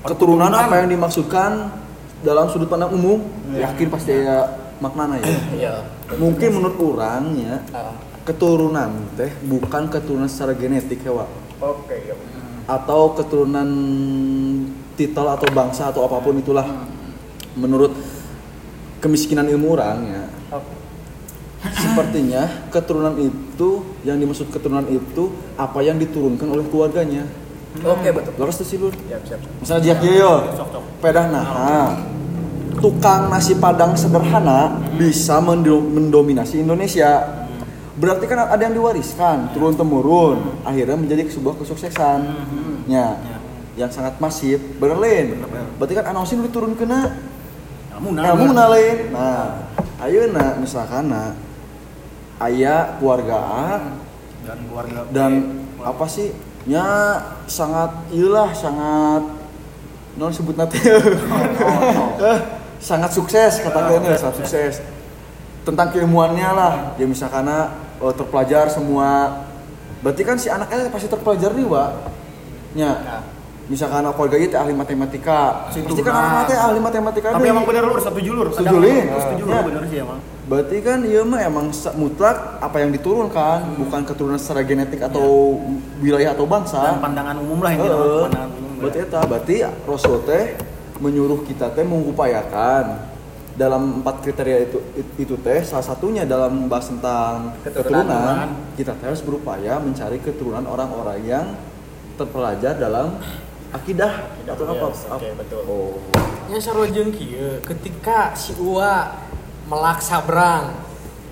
keturunan 0.01 0.49
apa 0.49 0.79
yang 0.79 0.89
dimaksudkan 0.89 1.71
dalam 2.19 2.47
sudut 2.47 2.67
pandang 2.67 2.91
umum 2.91 3.23
yakin 3.51 3.87
pasti 3.87 4.11
ya 4.13 4.47
maknanya 4.79 5.19
ya 5.19 5.39
Iya. 5.51 5.73
mungkin 6.15 6.49
menurut 6.55 6.77
orangnya 6.79 7.63
Ah, 7.71 7.91
keturunan 8.23 8.91
teh 9.13 9.31
bukan 9.43 9.87
keturunan 9.87 10.27
secara 10.27 10.53
genetik 10.53 11.01
ya 11.01 11.11
Wak. 11.11 11.27
Oke, 11.59 11.95
iya. 11.99 12.15
atau 12.63 13.11
keturunan 13.13 13.67
titel 14.93 15.25
atau 15.25 15.47
bangsa 15.49 15.89
atau 15.89 16.05
apa 16.05 16.19
pun 16.19 16.37
itulah 16.37 16.63
menurut 17.55 17.91
kemiskinan 18.99 19.47
ilmu 19.47 19.73
orang 19.73 19.97
ya 20.05 20.23
Oke. 20.53 20.75
sepertinya 21.75 22.47
keturunan 22.69 23.15
itu 23.17 23.69
yang 24.03 24.15
dimaksud 24.15 24.47
keturunan 24.47 24.87
itu 24.87 25.27
apa 25.55 25.79
yang 25.81 25.95
diturunkan 25.95 26.47
oleh 26.47 26.63
keluarganya 26.67 27.27
Oke, 27.79 28.09
betul. 28.09 28.33
Laras 28.41 28.57
tuh 28.57 28.67
sih 28.67 28.77
lur 28.81 28.91
Siap, 28.91 29.21
siap. 29.23 29.39
misalnya 29.61 29.83
dia 30.01 30.11
yo 30.17 30.33
pedah 30.99 31.25
nah. 31.29 31.45
Tukang 32.79 33.27
nasi 33.27 33.59
padang 33.59 33.93
sederhana 33.93 34.79
bisa 34.95 35.37
mendo- 35.43 35.83
mendominasi 35.83 36.63
Indonesia. 36.63 37.27
Berarti 37.99 38.25
kan 38.25 38.47
ada 38.47 38.61
yang 38.63 38.73
diwariskan 38.73 39.51
turun 39.51 39.75
temurun 39.75 40.63
akhirnya 40.63 40.95
menjadi 40.95 41.27
sebuah 41.27 41.59
kesuksesan. 41.59 42.19
Ya 42.87 43.19
yang 43.79 43.87
sangat 43.87 44.19
masif 44.19 44.59
bener 44.75 44.99
Lin 44.99 45.39
berarti 45.79 45.95
kan 45.95 46.11
anosin 46.11 46.43
lu 46.43 46.51
turun 46.51 46.75
kena 46.75 47.15
Kamu 47.95 48.11
kamu 48.11 48.51
nalain 48.51 49.07
nah 49.07 49.71
ayo 50.03 50.27
nah 50.35 50.59
misalkan 50.59 51.07
nah 51.07 51.31
ayah 52.43 52.99
keluarga 52.99 53.39
A 53.39 53.67
dan 54.43 54.57
keluarga 54.67 54.99
dan 55.15 55.31
apa 55.79 56.05
sih 56.11 56.35
nya 56.67 56.85
sangat 57.47 57.91
iyalah 58.11 58.51
sangat 58.51 59.23
non 60.19 60.31
sebut 60.35 60.55
nanti. 60.59 60.75
Sangat 62.79 63.11
sukses 63.11 63.59
katakannya 63.59 64.15
sangat 64.15 64.35
sukses. 64.39 64.73
Tentang 65.67 65.91
keilmuannya 65.91 66.47
lah 66.55 66.73
ya 66.95 67.03
misalkan 67.03 67.43
eh, 67.47 67.67
terpelajar 68.15 68.71
semua. 68.71 69.43
Berarti 69.99 70.23
kan 70.23 70.39
si 70.39 70.47
anaknya 70.47 70.87
pasti 70.87 71.11
terpelajar 71.11 71.51
nih 71.51 71.67
wa 71.67 71.91
nya 72.79 73.19
misalkan 73.67 74.07
keluarga 74.15 74.37
itu 74.39 74.55
ahli 74.55 74.71
matematika. 74.71 75.67
Pasti 75.67 75.83
kan 75.99 76.15
anaknya 76.15 76.57
ahli 76.71 76.79
matematika 76.79 77.27
tapi 77.35 77.47
deh. 77.47 77.51
emang 77.51 77.67
bener 77.67 77.83
lur 77.83 77.99
satu 77.99 78.19
julur. 78.23 78.47
Setuju, 78.55 78.75
Lin. 78.79 79.11
setuju 79.11 79.43
Ya. 79.43 79.51
lur 79.59 79.63
bener 79.67 79.83
sih 79.91 79.97
emang 79.99 80.19
Berarti 80.49 80.81
kan 80.81 81.05
iya 81.05 81.21
mah 81.21 81.45
emang 81.45 81.69
mutlak 81.93 82.57
apa 82.57 82.81
yang 82.81 82.89
diturunkan, 82.89 83.77
bukan 83.77 84.01
keturunan 84.01 84.41
secara 84.41 84.65
genetik 84.65 84.97
atau 85.05 85.61
wilayah 86.01 86.33
atau 86.33 86.49
bangsa. 86.49 86.81
dan 86.81 86.97
pandangan 86.97 87.37
umum 87.37 87.61
lah 87.61 87.71
yang 87.77 87.85
pandangan 87.85 88.49
umum 88.57 88.73
Berarti 88.81 88.99
eta, 89.05 89.19
berarti 89.29 89.55
Rasul 89.85 90.25
teh 90.25 90.57
menyuruh 90.97 91.45
kita 91.45 91.69
teh 91.77 91.85
mengupayakan 91.85 92.97
dalam 93.53 94.01
empat 94.01 94.25
kriteria 94.25 94.71
itu 94.71 94.77
itu 95.21 95.35
teh 95.43 95.61
salah 95.61 95.85
satunya 95.85 96.25
dalam 96.25 96.65
membahas 96.65 96.97
tentang 96.97 97.53
Keturunan. 97.61 98.07
keturunan, 98.09 98.47
kita 98.73 98.91
teh 98.97 99.05
harus 99.05 99.21
berupaya 99.21 99.77
mencari 99.77 100.17
keturunan 100.17 100.65
orang-orang 100.65 101.19
yang 101.29 101.45
terpelajar 102.17 102.73
dalam 102.73 103.21
akidah 103.69 104.33
atau 104.49 104.65
apa? 104.65 104.87
Yes, 104.89 105.01
Oke, 105.13 105.29
betul. 105.37 105.61
Oh. 105.69 105.93
nya 106.49 106.57
sarojeng 106.57 107.13
kieu 107.13 107.61
ketika 107.61 108.33
si 108.33 108.57
Ua 108.57 109.13
melak 109.69 110.01
sabrang. 110.01 110.73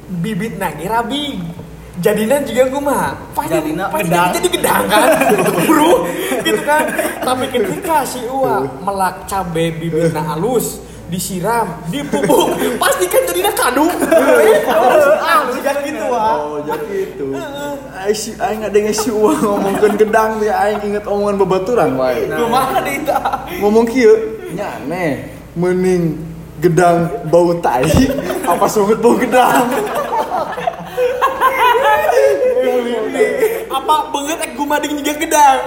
Bibit 0.08 0.56
nage 0.56 0.88
rabi 0.88 1.36
jadinya 1.98 2.38
juga 2.46 2.70
pasti 3.34 3.58
Jadina 3.58 3.90
pasti 3.90 4.08
gedang. 4.08 4.30
jadi 4.38 4.50
gedang 4.54 4.84
kan? 4.88 5.08
Bro 5.68 5.94
gitu 6.46 6.62
kan? 6.64 6.84
Tapi 7.26 7.46
ketika 7.52 8.06
si 8.06 8.22
Ua 8.30 8.64
melak 8.86 9.26
cabe 9.26 9.74
bibitna 9.74 10.22
halus 10.24 10.80
disiram 11.08 11.80
dipupuk 11.88 12.52
pasti 12.78 13.06
kan 13.10 13.22
jadinya 13.26 13.52
kadu. 13.52 13.88
Ah 15.24 15.48
jika 15.52 15.72
gitu 15.84 16.06
wah 16.08 16.36
Oh, 16.38 16.60
jadi 16.64 16.96
itu. 17.12 17.26
Aing 17.98 18.16
si 18.16 18.32
aing 18.38 18.62
ada 18.64 18.80
si 18.94 19.10
uang 19.10 19.42
ngomongkeun 19.42 19.96
gedang 19.98 20.38
teh 20.40 20.54
aing 20.54 20.80
inget 20.86 21.04
omongan 21.10 21.36
babaturan 21.42 21.98
wae. 21.98 22.30
kumaha 22.30 22.80
deh 22.86 22.94
itu 23.02 23.12
Ngomong 23.60 23.86
kieu? 23.90 24.14
Nya 24.54 24.80
aneh. 24.80 25.34
Mending 25.58 26.22
gedang 26.58 26.98
bau 27.30 27.54
tai 27.62 27.86
apa 28.44 28.66
sungut 28.66 28.98
bau 28.98 29.14
gedang. 29.14 29.66
apa 33.68 33.94
banget 34.10 34.38
ek 34.42 34.52
gumading 34.58 34.94
juga 35.00 35.14
gedang 35.16 35.60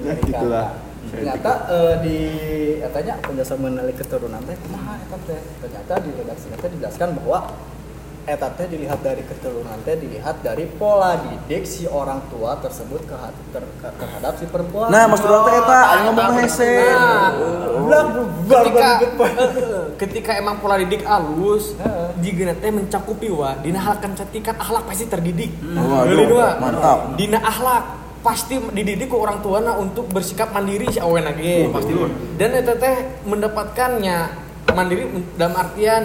Ya 0.00 0.14
gitulah. 0.16 0.68
ternyata 1.10 1.52
eh, 1.68 1.94
di 2.02 2.16
katanya 2.80 3.14
penjelasan 3.20 3.58
mengenai 3.60 3.94
keturunan 3.94 4.40
teh 4.42 4.56
kumaha 4.58 4.94
eta 4.96 5.16
teh 5.26 5.40
ternyata 5.60 5.92
di 6.00 6.10
redaksi 6.14 6.46
teh 6.50 6.70
dijelaskan 6.70 7.08
bahwa 7.20 7.38
eta 8.30 8.46
teh 8.48 8.64
dilihat 8.64 9.00
dari 9.00 9.20
keturunan 9.20 9.74
teh 9.82 9.94
dilihat 9.94 10.38
dari 10.38 10.62
pola 10.70 11.18
didik 11.18 11.62
si 11.64 11.82
orang 11.84 12.22
tua 12.28 12.54
tersebut 12.56 13.02
ke, 13.02 13.16
ter- 13.50 13.72
ke- 13.76 13.94
terhadap 13.96 14.38
si 14.38 14.46
perempuan 14.46 14.86
Nah, 14.86 15.04
maksud 15.04 15.26
orang 15.26 15.44
teh 15.44 15.56
eta 15.56 15.78
aing 15.84 16.04
ngomong 16.06 16.30
hese. 16.38 16.72
Nah, 17.82 18.04
ketika 18.46 18.88
eh, 19.02 19.34
eh, 19.34 19.84
ketika 19.96 20.30
emang 20.36 20.56
pola 20.58 20.78
didik 20.78 21.02
alus 21.02 21.74
Heeh. 21.76 22.08
jigana 22.20 22.54
teh 22.54 22.70
mencakupi 22.70 23.28
wa 23.28 23.58
dina 23.58 23.78
hal 23.78 23.98
kan 23.98 24.14
tingkat 24.24 24.54
akhlak 24.54 24.84
pasti 24.84 25.04
terdidik 25.04 25.50
Waduh, 25.60 26.06
Geuleuh 26.06 26.38
wa. 26.38 26.50
mantap. 26.60 26.98
dina 27.14 27.38
akhlak 27.38 27.82
pasti 28.20 28.62
dididik 28.70 29.08
ke 29.08 29.16
orang 29.16 29.40
tuana 29.40 29.74
untuk 29.74 30.06
bersikap 30.06 30.52
mandiri 30.52 30.86
si 30.86 31.00
awen 31.00 31.24
lagi 31.24 31.66
pasti, 31.66 31.90
Lur. 31.90 32.12
dan 32.36 32.52
eta 32.52 32.76
teh 32.76 32.96
mendapatkannya 33.24 34.18
mandiri 34.70 35.08
dalam 35.34 35.56
artian 35.56 36.02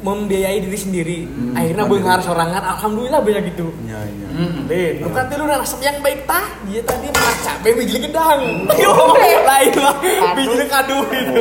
membiayai 0.00 0.58
diri 0.60 0.78
sendiri 0.78 1.18
akhirnya 1.52 1.84
benghar 1.84 2.20
sorangan 2.20 2.62
alhamdulillah 2.76 3.20
banyak 3.20 3.54
gitu 3.54 3.68
Ya 3.86 4.00
ya. 4.02 4.26
Lin, 4.66 4.94
bukan 5.00 5.24
tilu 5.32 5.44
nasab 5.48 5.80
yang 5.80 5.96
baik 6.04 6.28
tah. 6.28 6.44
Dia 6.68 6.82
tadi 6.84 7.08
maca 7.08 7.52
be 7.64 7.70
bijli 7.72 8.04
gedang. 8.04 8.40
Yo, 8.82 8.92
lain 9.16 9.72
lah. 9.80 9.96
Bijli 10.36 10.66
kadu 10.68 11.06
itu. 11.08 11.40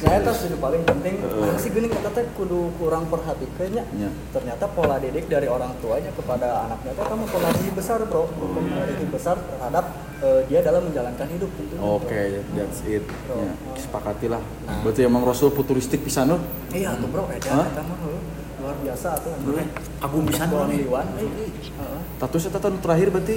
Nah, 0.00 0.16
itu 0.16 0.32
sudah 0.32 0.58
paling 0.64 0.82
penting. 0.88 1.14
Masih 1.20 1.70
gini 1.76 1.86
kata 1.92 2.08
teh 2.16 2.24
kudu 2.32 2.72
kurang 2.80 3.04
perhatikannya. 3.12 3.84
Ya. 4.00 4.10
Ternyata 4.32 4.64
pola 4.72 4.96
didik 4.96 5.28
dari 5.28 5.44
orang 5.44 5.76
tuanya 5.84 6.08
kepada 6.16 6.64
anaknya 6.64 6.96
teh 6.96 7.04
kamu 7.04 7.24
pola 7.28 7.48
didik 7.60 7.74
besar, 7.76 8.00
Bro. 8.08 8.32
Pola 8.32 8.84
didik 8.88 9.12
besar 9.12 9.36
terhadap 9.36 9.84
eh, 10.24 10.40
dia 10.48 10.60
dalam 10.64 10.88
menjalankan 10.88 11.28
hidup 11.28 11.50
gitu. 11.52 11.74
Oke, 11.76 12.40
that's 12.56 12.80
it. 12.88 13.04
Ya, 13.28 13.52
sepakati 13.76 14.32
lah. 14.32 14.40
Berarti 14.80 15.04
emang 15.04 15.22
Rasul 15.28 15.52
futuristik 15.52 16.00
pisan 16.00 16.32
Nur. 16.32 16.40
Iya 16.72 16.96
tuh, 16.96 17.08
Bro. 17.12 17.28
Hah? 17.28 17.68
eta 17.68 17.82
mah 17.84 17.98
luar 18.60 18.76
biasa 18.80 19.16
tuh. 19.20 19.32
kagum 20.00 20.24
bisa 20.24 20.44
Bawang 20.48 20.72
nih 20.72 20.88
Iwan. 20.88 21.06
Heeh. 21.16 22.00
Tatus 22.16 22.48
eta 22.48 22.56
tahun 22.56 22.80
terakhir 22.80 23.12
berarti 23.12 23.36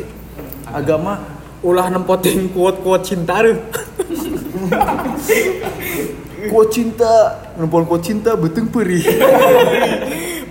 agama 0.72 1.44
Ulah 1.64 1.88
nempotin 1.88 2.52
kuat-kuat 2.52 3.08
cinta 3.08 3.40
kuat 6.48 6.70
cinta, 6.72 7.14
nempon 7.56 7.86
kuat 7.86 8.02
cinta 8.04 8.36
beteng 8.36 8.68
perih. 8.68 9.04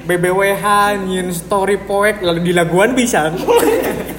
BBWH 0.03 0.65
nyin 1.07 1.31
story 1.31 1.79
poek 1.79 2.27
lalu 2.27 2.51
di 2.51 2.53
laguan 2.53 2.91
bisa. 2.93 3.31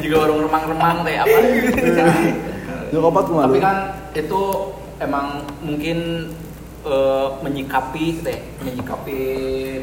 juga 0.03 0.27
warung 0.27 0.47
remang-remang 0.47 1.03
teh 1.07 1.15
apa 1.15 1.37
Ya 2.93 2.99
tapi 2.99 3.57
kan 3.59 3.77
itu 4.13 4.41
emang 4.99 5.43
mungkin 5.63 6.29
eh, 6.83 7.27
menyikapi 7.39 8.23
teh 8.23 8.39
menyikapi 8.61 9.19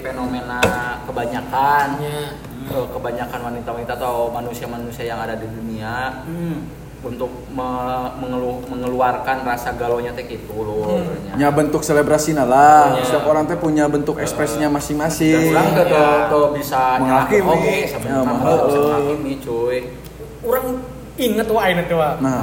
fenomena 0.01 0.61
kebanyakan 1.05 1.87
Ya. 2.01 2.21
eh, 2.77 2.87
kebanyakan 2.93 3.41
wanita-wanita 3.53 3.93
atau 3.97 4.29
manusia-manusia 4.29 5.09
yang 5.09 5.21
ada 5.21 5.37
di 5.37 5.49
dunia 5.49 6.25
untuk 7.01 7.33
me- 7.49 8.13
mengelu- 8.19 8.61
mengeluarkan 8.67 9.43
rasa 9.43 9.73
galonya 9.73 10.13
teh 10.13 10.23
gitu 10.23 10.53
loh 10.55 11.01
Ya 11.35 11.49
bentuk 11.49 11.81
selebrasi 11.81 12.37
lah. 12.37 12.93
Iya. 12.95 13.03
Setiap 13.03 13.25
orang 13.27 13.45
teh 13.45 13.57
punya 13.57 13.87
bentuk 13.87 14.17
ekspresinya 14.17 14.69
dan 14.69 14.77
masing-masing. 14.77 15.49
orang 15.51 15.69
tuh 15.73 15.87
tuh- 15.87 16.25
tuh 16.29 16.47
bisa 16.53 17.01
Menghakimi. 17.01 17.49
oke 17.49 17.77
Ya, 18.05 18.19
menghakimi 18.21 19.33
cuy 19.41 19.79
Orang 20.41 20.65
inget 21.17 21.49
wah 21.49 21.67
ini 21.67 21.83
tuh. 21.85 22.01
Nah, 22.19 22.41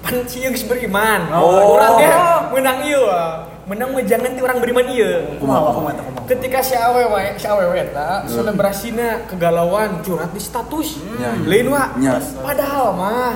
Pan 0.00 0.20
cieux 0.24 0.62
beriman. 0.64 1.32
Oh. 1.32 1.74
Orang 1.74 1.96
dia 1.96 2.14
menang 2.50 2.78
ieu. 2.82 3.00
wah. 3.00 3.46
Menang 3.64 3.90
mah 3.90 4.04
jangan 4.04 4.28
ti 4.28 4.40
orang 4.40 4.60
beriman 4.60 4.86
ieu. 4.86 5.38
kumaha? 5.38 5.90
ketika 6.24 6.60
si 6.60 6.72
awewe 6.72 7.36
si 7.36 7.44
awewe 7.44 7.76
eta 7.78 8.24
selebrasina 8.24 9.28
kegalauan 9.28 10.00
curhat 10.00 10.32
di 10.32 10.40
status 10.40 10.96
Ya, 11.20 11.36
ya. 11.36 11.44
lain 11.44 11.68
wa 11.68 11.84
Ya. 11.96 12.16
padahal 12.40 12.96
mah 12.96 13.32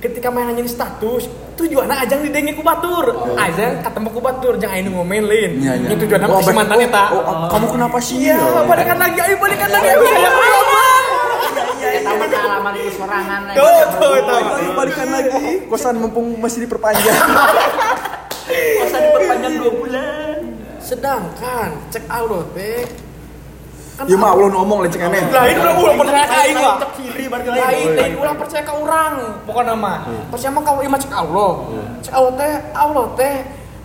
ketika 0.00 0.28
main 0.28 0.48
anjing 0.48 0.64
status 0.64 1.28
tujuannya 1.54 1.92
ajang 1.94 2.24
didengi 2.24 2.52
ku 2.52 2.60
batur 2.60 3.04
ajang 3.36 3.80
ketemu 3.80 4.08
ku 4.08 4.20
batur 4.20 4.52
jangan 4.56 4.74
aing 4.74 4.88
ngomen 4.90 5.24
lain 5.24 5.50
Ya, 5.60 5.76
ya. 5.76 5.86
Itu 5.86 6.02
tujuannya 6.02 6.26
Oh, 6.26 6.32
masih 6.34 6.50
berarti- 6.50 6.58
mantan 6.58 6.78
eta 6.82 7.04
oh, 7.10 7.20
oh, 7.20 7.36
kamu 7.46 7.66
kenapa 7.70 7.98
sih? 8.00 8.16
iya 8.18 8.36
Oh. 8.36 8.64
balikan 8.64 8.96
lagi 8.96 9.18
ayo 9.20 9.36
balikan 9.36 9.68
lagi 9.68 9.86
ayo 9.86 10.00
sayang 10.02 10.34
ayo 10.34 10.60
bang 10.64 11.04
eta 11.80 12.10
sama 12.10 12.24
halaman 12.32 12.72
itu 12.74 12.90
sorangan 12.96 13.40
Tuh, 13.52 13.80
tuh, 13.92 14.14
tuh. 14.20 14.40
Ayo 14.56 14.70
balikan 14.72 15.08
lagi. 15.10 15.46
Kosan 15.66 15.96
mumpung 15.96 16.26
masih 16.36 16.64
diperpanjang. 16.64 17.18
masa 18.80 18.96
diperpanjang 18.98 19.52
dua 19.56 19.70
bulan 19.70 20.36
Sedangkan 20.80 21.70
cek 21.88 22.04
Allah 22.08 22.42
teh 22.50 22.82
kan 22.82 23.09
Ya 24.08 24.16
mah 24.16 24.32
Allah 24.32 24.48
ngomong 24.56 24.78
lecek 24.88 25.04
aneh. 25.04 25.20
lain 25.28 25.56
udah 25.60 25.74
ulah 25.76 25.94
percaya 26.00 26.24
ka 26.24 26.36
aing 26.46 26.56
lah. 26.56 26.76
Cek 26.80 26.90
kiri 26.96 27.24
balik 27.28 27.44
Lain 27.52 27.88
lain 27.92 28.12
ulah 28.16 28.34
percaya 28.36 28.62
ka 28.64 28.72
urang. 28.72 29.14
Pokoknya 29.44 29.76
nama. 29.76 29.92
Percaya 30.32 30.50
mah 30.56 30.62
kalau 30.64 30.80
imah 30.80 30.98
cek 31.00 31.12
Allah. 31.12 31.52
Cek 32.00 32.14
Allah 32.16 32.32
teh 32.40 32.52
Allah 32.72 33.06
teh 33.18 33.34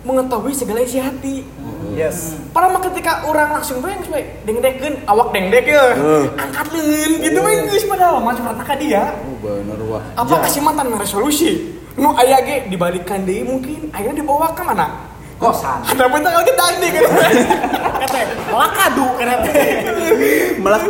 mengetahui 0.06 0.52
segala 0.56 0.80
isi 0.80 0.98
hati. 1.02 1.44
Yes. 1.92 2.36
Padahal 2.52 2.76
mah 2.76 2.82
ketika 2.88 3.28
orang 3.28 3.60
langsung 3.60 3.84
bae 3.84 3.92
geus 4.00 4.08
dengdekeun 4.48 4.94
awak 5.04 5.36
dengdek 5.36 5.68
ya. 5.68 5.84
Angkat 6.40 6.66
leun 6.72 7.12
gitu 7.20 7.38
bae 7.44 7.56
geus 7.68 7.84
padahal 7.84 8.22
mah 8.24 8.32
cuma 8.32 8.56
ka 8.56 8.74
dia. 8.80 9.12
Oh 9.20 9.36
bener 9.44 9.80
wah. 9.84 10.02
Apa 10.16 10.48
kasih 10.48 10.64
mantan 10.64 10.96
resolusi? 10.96 11.76
Nu 11.96 12.12
aya 12.16 12.40
ge 12.44 12.68
dibalikan 12.72 13.24
deui 13.24 13.44
mungkin 13.44 13.88
akhirnya 13.92 14.20
dibawa 14.20 14.52
ke 14.52 14.64
mana? 14.64 15.16
kosan 15.36 15.84
Ada 15.84 16.08
bentar 16.08 16.32
lagi 16.32 16.52
tadi 16.56 16.88
kan. 16.96 17.04
Kata 17.96 18.18
malah 18.52 18.70
kadu 18.72 19.06
kan 19.16 19.28
teh. 19.46 19.54
Malah 20.60 20.82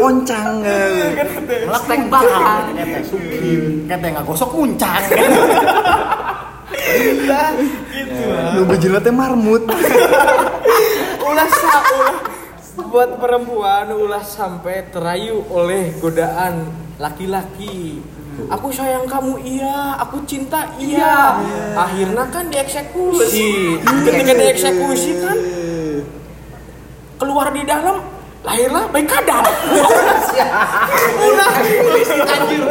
melak 1.67 1.85
tek 1.87 2.01
bahan 2.11 2.65
eta 2.79 3.01
sukim 3.07 3.87
Kata 3.87 4.07
enggak 4.11 4.25
gosok 4.27 4.51
muncang. 4.55 5.03
Nu 8.57 8.63
bejina 8.67 8.99
teh 8.99 9.15
marmut. 9.15 9.63
ulah 11.27 11.49
sa 11.51 11.75
ulah. 11.95 12.17
Buat 12.87 13.19
perempuan 13.19 13.89
ulah 13.93 14.25
sampai 14.25 14.89
terayu 14.93 15.43
oleh 15.51 15.97
godaan 15.99 16.71
laki-laki. 16.97 18.01
Aku 18.53 18.69
sayang 18.69 19.09
kamu 19.09 19.41
iya. 19.43 19.97
Aku 20.07 20.23
cinta 20.29 20.69
iya. 20.77 21.41
Akhirnya 21.73 22.25
kan 22.29 22.53
dieksekusi. 22.53 23.81
Ketika 23.81 24.33
dieksekusi 24.37 25.13
kan 25.25 25.37
keluar 27.17 27.49
di 27.53 27.63
dalam 27.65 27.97
lahirlah 28.47 28.85
baik 28.95 29.09
kadar. 29.11 29.45
Ulah 31.19 31.51
anjir 32.31 32.63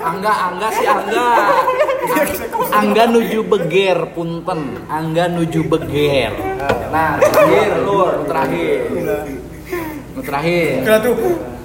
angga 0.00 0.32
angga 0.32 0.68
si 0.74 0.84
angga. 0.84 1.28
Angga 2.70 3.04
nuju 3.08 3.40
beger 3.46 3.98
punten. 4.12 4.84
Angga 4.90 5.24
nuju 5.32 5.60
beger. 5.64 6.32
Nah 6.92 7.16
terakhir 7.20 7.70
lur 7.86 8.12
terakhir. 8.28 8.80
Terakhir 10.20 10.84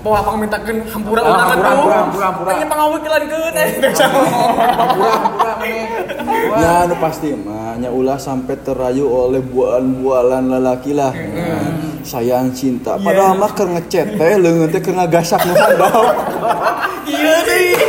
mau 0.06 0.14
apa 0.22 0.38
mintakeun 0.38 0.86
hampura 0.86 1.20
Oh, 1.26 1.34
undangan 1.34 1.58
hampura, 1.58 1.66
hampura, 1.66 1.96
hampura, 1.98 2.26
hampura. 2.30 2.50
Tanya 2.54 2.68
pangawekelankeun 2.70 3.56
eh. 3.58 3.70
pura-pura 3.82 5.54
meneh 5.58 5.84
Ya 6.62 6.86
nu 6.86 6.96
pasti 7.02 7.28
mah 7.34 7.74
nya 7.82 7.90
ulah 7.90 8.22
sampai 8.22 8.54
terayu 8.62 9.10
oleh 9.10 9.42
bualan-bualan 9.42 10.48
lalaki 10.48 10.94
lah. 10.94 11.10
Nah, 11.12 11.74
sayang 12.06 12.54
cinta. 12.54 13.02
Padahal 13.02 13.34
mah 13.36 13.50
keur 13.58 13.74
ngecet 13.74 14.14
teh 14.16 14.38
leungeun 14.38 14.70
teh 14.70 14.80
keur 14.80 14.94
ngagasak 14.94 15.42
nu 15.42 15.54
handap. 15.58 15.92
Iya 17.10 17.36
deh. 17.50 17.66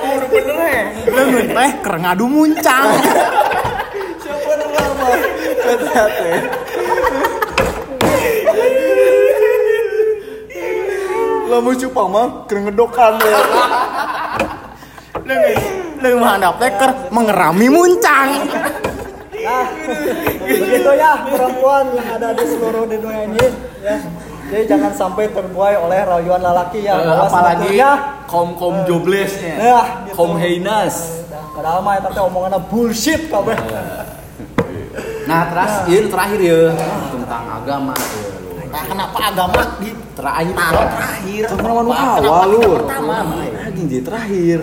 Oh, 0.00 0.16
bener 0.26 0.56
ya. 0.58 0.84
Leungeun 1.06 1.46
teh 1.54 1.70
keur 1.86 1.96
ngadu 2.02 2.26
muncang. 2.26 2.86
Siapa 4.18 4.52
nama? 4.58 5.08
Eta 5.70 6.02
teh. 6.18 6.59
Lamun 11.50 11.74
cupang 11.74 12.08
mah 12.14 12.26
keur 12.46 12.62
ngedokan 12.62 13.18
ya. 13.18 13.38
Leungeun 15.98 16.22
handap 16.22 16.54
teh 16.62 16.70
keur 16.78 16.90
mengerami 17.10 17.66
muncang. 17.66 18.30
Nah, 19.40 19.66
begitu 20.46 20.90
ya 20.94 21.26
perempuan 21.26 21.90
yang 21.96 22.08
ada 22.20 22.28
di 22.38 22.44
seluruh 22.44 22.86
di 22.86 22.96
dunia 23.02 23.26
ini 23.26 23.46
ya. 23.82 23.98
Jadi 24.50 24.64
jangan 24.66 24.92
sampai 24.94 25.30
terbuai 25.30 25.74
oleh 25.78 26.06
rayuan 26.06 26.38
lelaki 26.42 26.86
ya. 26.86 26.98
Eh, 26.98 27.06
bahwa 27.06 27.26
apalagi 27.30 27.70
sebetulnya, 27.70 27.90
kaum 28.26 28.50
kaum 28.58 28.76
joblessnya 28.82 29.54
Nah, 29.58 29.86
gitu. 30.06 30.14
kaum 30.18 30.34
heinous 30.38 31.22
Padahal 31.50 31.82
mah 31.82 31.94
eta 31.98 32.08
teh 32.14 32.22
omonganna 32.22 32.58
bullshit 32.62 33.26
kabeh. 33.26 33.58
nah 35.28 35.46
terus 35.46 35.72
ieu 35.86 36.02
nu 36.02 36.08
terakhir 36.10 36.40
ya 36.42 36.60
tentang 37.10 37.44
agama 37.62 37.94
ya. 37.94 38.30
Nah, 38.70 38.82
kenapa 38.86 39.18
agama 39.30 39.60
di 39.78 39.90
terakhir 40.12 40.54
terakhir? 40.54 41.44
Nu 41.48 41.56
Kenapa 41.56 42.18
awal 42.18 42.46
lu. 42.48 42.62
pertama? 42.78 43.16
Anjing 43.60 43.86
di 43.86 43.98
terakhir. 44.00 44.58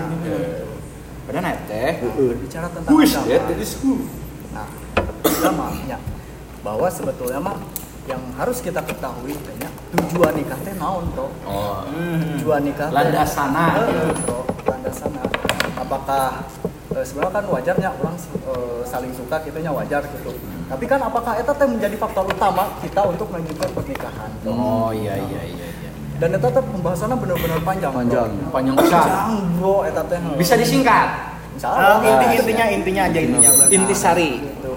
Padahal 1.27 1.43
na 1.43 1.51
teh 1.67 1.91
Bicara 2.39 2.67
tentang 2.71 2.91
Wish, 2.95 3.11
agama. 3.13 3.27
ya, 3.27 3.39
that 3.43 3.59
is 3.59 3.75
who. 3.83 4.07
Nah, 4.55 4.67
agama 5.21 5.65
ya. 5.83 5.99
Bahwa 6.63 6.87
sebetulnya 6.87 7.39
mah 7.39 7.59
yang 8.07 8.23
harus 8.39 8.63
kita 8.63 8.79
ketahui 8.79 9.35
kayaknya 9.35 9.67
tujuan 9.91 10.31
nikah 10.33 10.55
teh 10.63 10.71
naon, 10.75 11.11
Bro? 11.11 11.27
Oh, 11.43 11.83
Tujuan 12.39 12.63
nikah 12.63 12.87
Bro, 12.87 12.95
landasana. 13.03 13.65
Apakah 15.77 16.47
sebenarnya 17.01 17.33
kan 17.33 17.45
wajarnya 17.47 17.89
orang 17.93 18.15
eh, 18.15 18.79
saling 18.83 19.11
suka 19.11 19.35
gitunya 19.41 19.69
wajar 19.69 20.01
gitu. 20.07 20.31
Tapi 20.67 20.85
kan 20.85 20.99
apakah 20.99 21.33
eta 21.33 21.51
teh 21.51 21.65
menjadi 21.65 21.95
faktor 21.95 22.23
utama 22.23 22.71
kita 22.79 23.01
untuk 23.03 23.27
melanjutkan 23.27 23.69
pernikahan? 23.71 24.29
Oh 24.45 24.89
iya 24.89 25.15
iya 25.15 25.41
iya 25.43 25.67
iya. 25.67 25.89
Dan 26.17 26.33
eta 26.33 26.49
teh 26.49 26.63
pembahasannya 26.63 27.15
benar-benar 27.15 27.59
panjang. 27.61 27.91
bro. 27.91 28.01
Panjang. 28.01 28.29
Panjang 28.49 28.75
besar. 28.75 29.03
Panjang, 29.03 29.43
Bro, 29.55 29.75
eta 29.83 30.01
teh. 30.03 30.17
Bisa 30.35 30.53
disingkat. 30.55 31.09
Insya 31.53 31.67
Oh, 31.67 31.73
Allah. 31.73 31.97
inti 32.03 32.25
intinya 32.37 32.65
intinya 32.67 33.03
aja 33.03 33.19
intinya. 33.19 33.49
Intisari. 33.67 34.31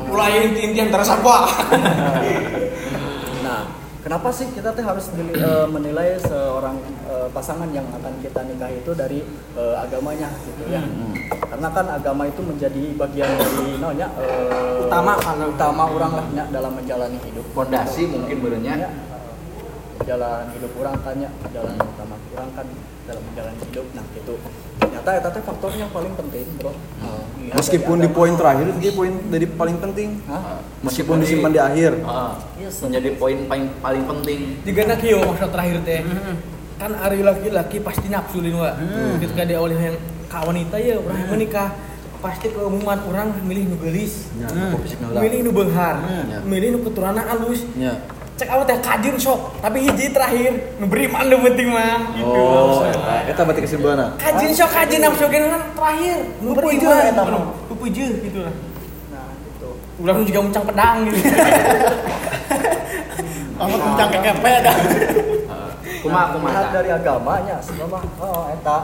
Mulai 0.08 0.32
inti-inti 0.44 0.78
antara 0.80 1.04
sapa. 1.04 1.36
Nah, 3.40 3.60
kenapa 4.00 4.28
sih 4.30 4.48
kita 4.50 4.70
teh 4.70 4.80
harus 4.80 5.12
dili- 5.12 5.34
eh, 5.34 5.66
menilai 5.66 6.16
seorang 6.18 6.76
eh, 7.04 7.28
pasangan 7.30 7.68
yang 7.68 7.84
akan 7.90 8.14
kita 8.20 8.40
nikahi 8.44 8.80
itu 8.80 8.92
dari 8.92 9.20
eh, 9.54 9.74
agamanya 9.76 10.28
gitu 10.40 10.62
ya? 10.68 10.82
Karena 11.50 11.68
kan 11.68 11.86
agama 11.90 12.22
itu 12.24 12.40
menjadi 12.40 12.82
bagian 12.94 13.26
dari 13.28 13.74
namanya 13.82 14.06
eh, 14.16 14.86
Utama 14.86 15.12
kalau- 15.18 15.50
utama 15.50 15.84
orang 15.86 16.12
lah 16.14 16.26
nya, 16.30 16.44
dalam 16.48 16.72
menjalani 16.72 17.18
hidup. 17.20 17.44
Fondasi 17.50 18.06
mungkin 18.06 18.32
Ya, 18.32 18.42
benernya. 18.42 18.74
jalan 20.00 20.48
hidup 20.50 20.72
orang 20.74 20.96
kan 20.98 21.14
ya, 21.14 21.30
jalan 21.50 21.74
utama 21.76 22.14
orang 22.30 22.50
kan 22.54 22.66
dalam 23.04 23.22
menjalani 23.22 23.58
hidup. 23.62 23.86
Nah, 23.92 24.04
itu 24.10 24.34
ternyata 24.80 25.10
eta 25.12 25.28
teh 25.28 25.42
faktor 25.44 25.70
yang 25.72 25.90
paling 25.90 26.14
penting, 26.14 26.46
Bro. 26.56 26.72
Iya, 27.36 27.52
Meskipun 27.52 27.96
dari 27.98 28.06
di 28.06 28.10
poin 28.10 28.32
terakhir 28.32 28.66
itu 28.70 28.90
poin 28.92 29.12
dari 29.28 29.46
paling 29.46 29.76
penting. 29.78 30.08
Hah? 30.24 30.62
Meskipun 30.80 31.20
disimpan 31.20 31.50
di 31.50 31.60
akhir. 31.60 31.92
Ah, 32.02 32.32
Yes. 32.56 32.80
menjadi 32.80 33.12
poin 33.14 33.36
paling 33.44 33.66
paling 33.76 34.04
penting. 34.06 34.40
Juga 34.62 34.80
nak 34.86 35.02
yo 35.02 35.18
maksud 35.20 35.50
terakhir 35.50 35.76
teh. 35.82 36.00
Kan 36.76 36.90
ari 36.96 37.20
laki-laki 37.20 37.76
pasti 37.78 38.06
nafsulin 38.08 38.54
wa. 38.56 38.70
Ketika 39.20 39.42
dia 39.44 39.58
oleh 39.58 39.76
yang 39.76 39.96
ka 40.30 40.46
wanita 40.46 40.78
ya 40.78 40.94
orang 41.02 41.18
yang 41.26 41.30
menikah 41.34 41.68
pasti 42.22 42.52
keumuman 42.54 43.00
orang 43.10 43.34
milih 43.42 43.74
nu 43.74 43.76
geulis. 43.82 44.30
Ya, 44.38 44.46
fisik 44.78 45.00
nala. 45.02 45.24
Milih 45.24 45.38
nu 45.42 45.50
beunghar, 45.50 46.04
Ya. 46.04 46.38
milih 46.46 46.68
nu 46.76 46.78
keturunan 46.86 47.18
alus. 47.18 47.66
Ya. 47.74 47.98
Cek 48.36 48.48
awet 48.48 48.72
teh 48.72 48.78
kajin 48.80 49.16
sok, 49.20 49.60
tapi 49.60 49.84
hiji 49.84 50.12
terakhir 50.16 50.52
nu 50.80 50.88
beriman 50.88 51.28
nu 51.28 51.36
penting 51.44 51.68
mah 51.72 52.12
gitu. 52.16 52.40
Oh, 52.40 52.84
eta 52.88 53.14
eta 53.28 53.40
berarti 53.44 53.60
kesimpulanna. 53.68 54.06
Kajin 54.16 54.52
sok 54.52 54.70
kajin 54.72 55.00
nafsu 55.04 55.26
kan 55.28 55.44
terakhir 55.76 56.16
nu 56.40 56.56
Pupujeun 56.56 56.88
beriman 56.88 57.04
eta 57.10 57.22
mah. 57.24 57.52
Pupujeun 57.68 58.12
gitu 58.20 58.38
lah. 58.44 58.54
Nah, 59.12 59.28
gitu. 59.34 59.68
Ulah 60.00 60.14
nu 60.16 60.22
juga 60.24 60.40
muncang 60.40 60.64
pedang 60.64 60.96
gitu. 61.08 61.18
Kamu 63.60 63.76
kencang 63.76 64.08
kekepe 64.08 64.52
dah. 64.64 64.76
Kumaha 66.00 66.26
kumaha. 66.32 66.52
Lihat 66.52 66.68
dari 66.72 66.90
agamanya 66.96 67.56
sebenarnya 67.60 68.08
oh 68.24 68.48
eta 68.48 68.76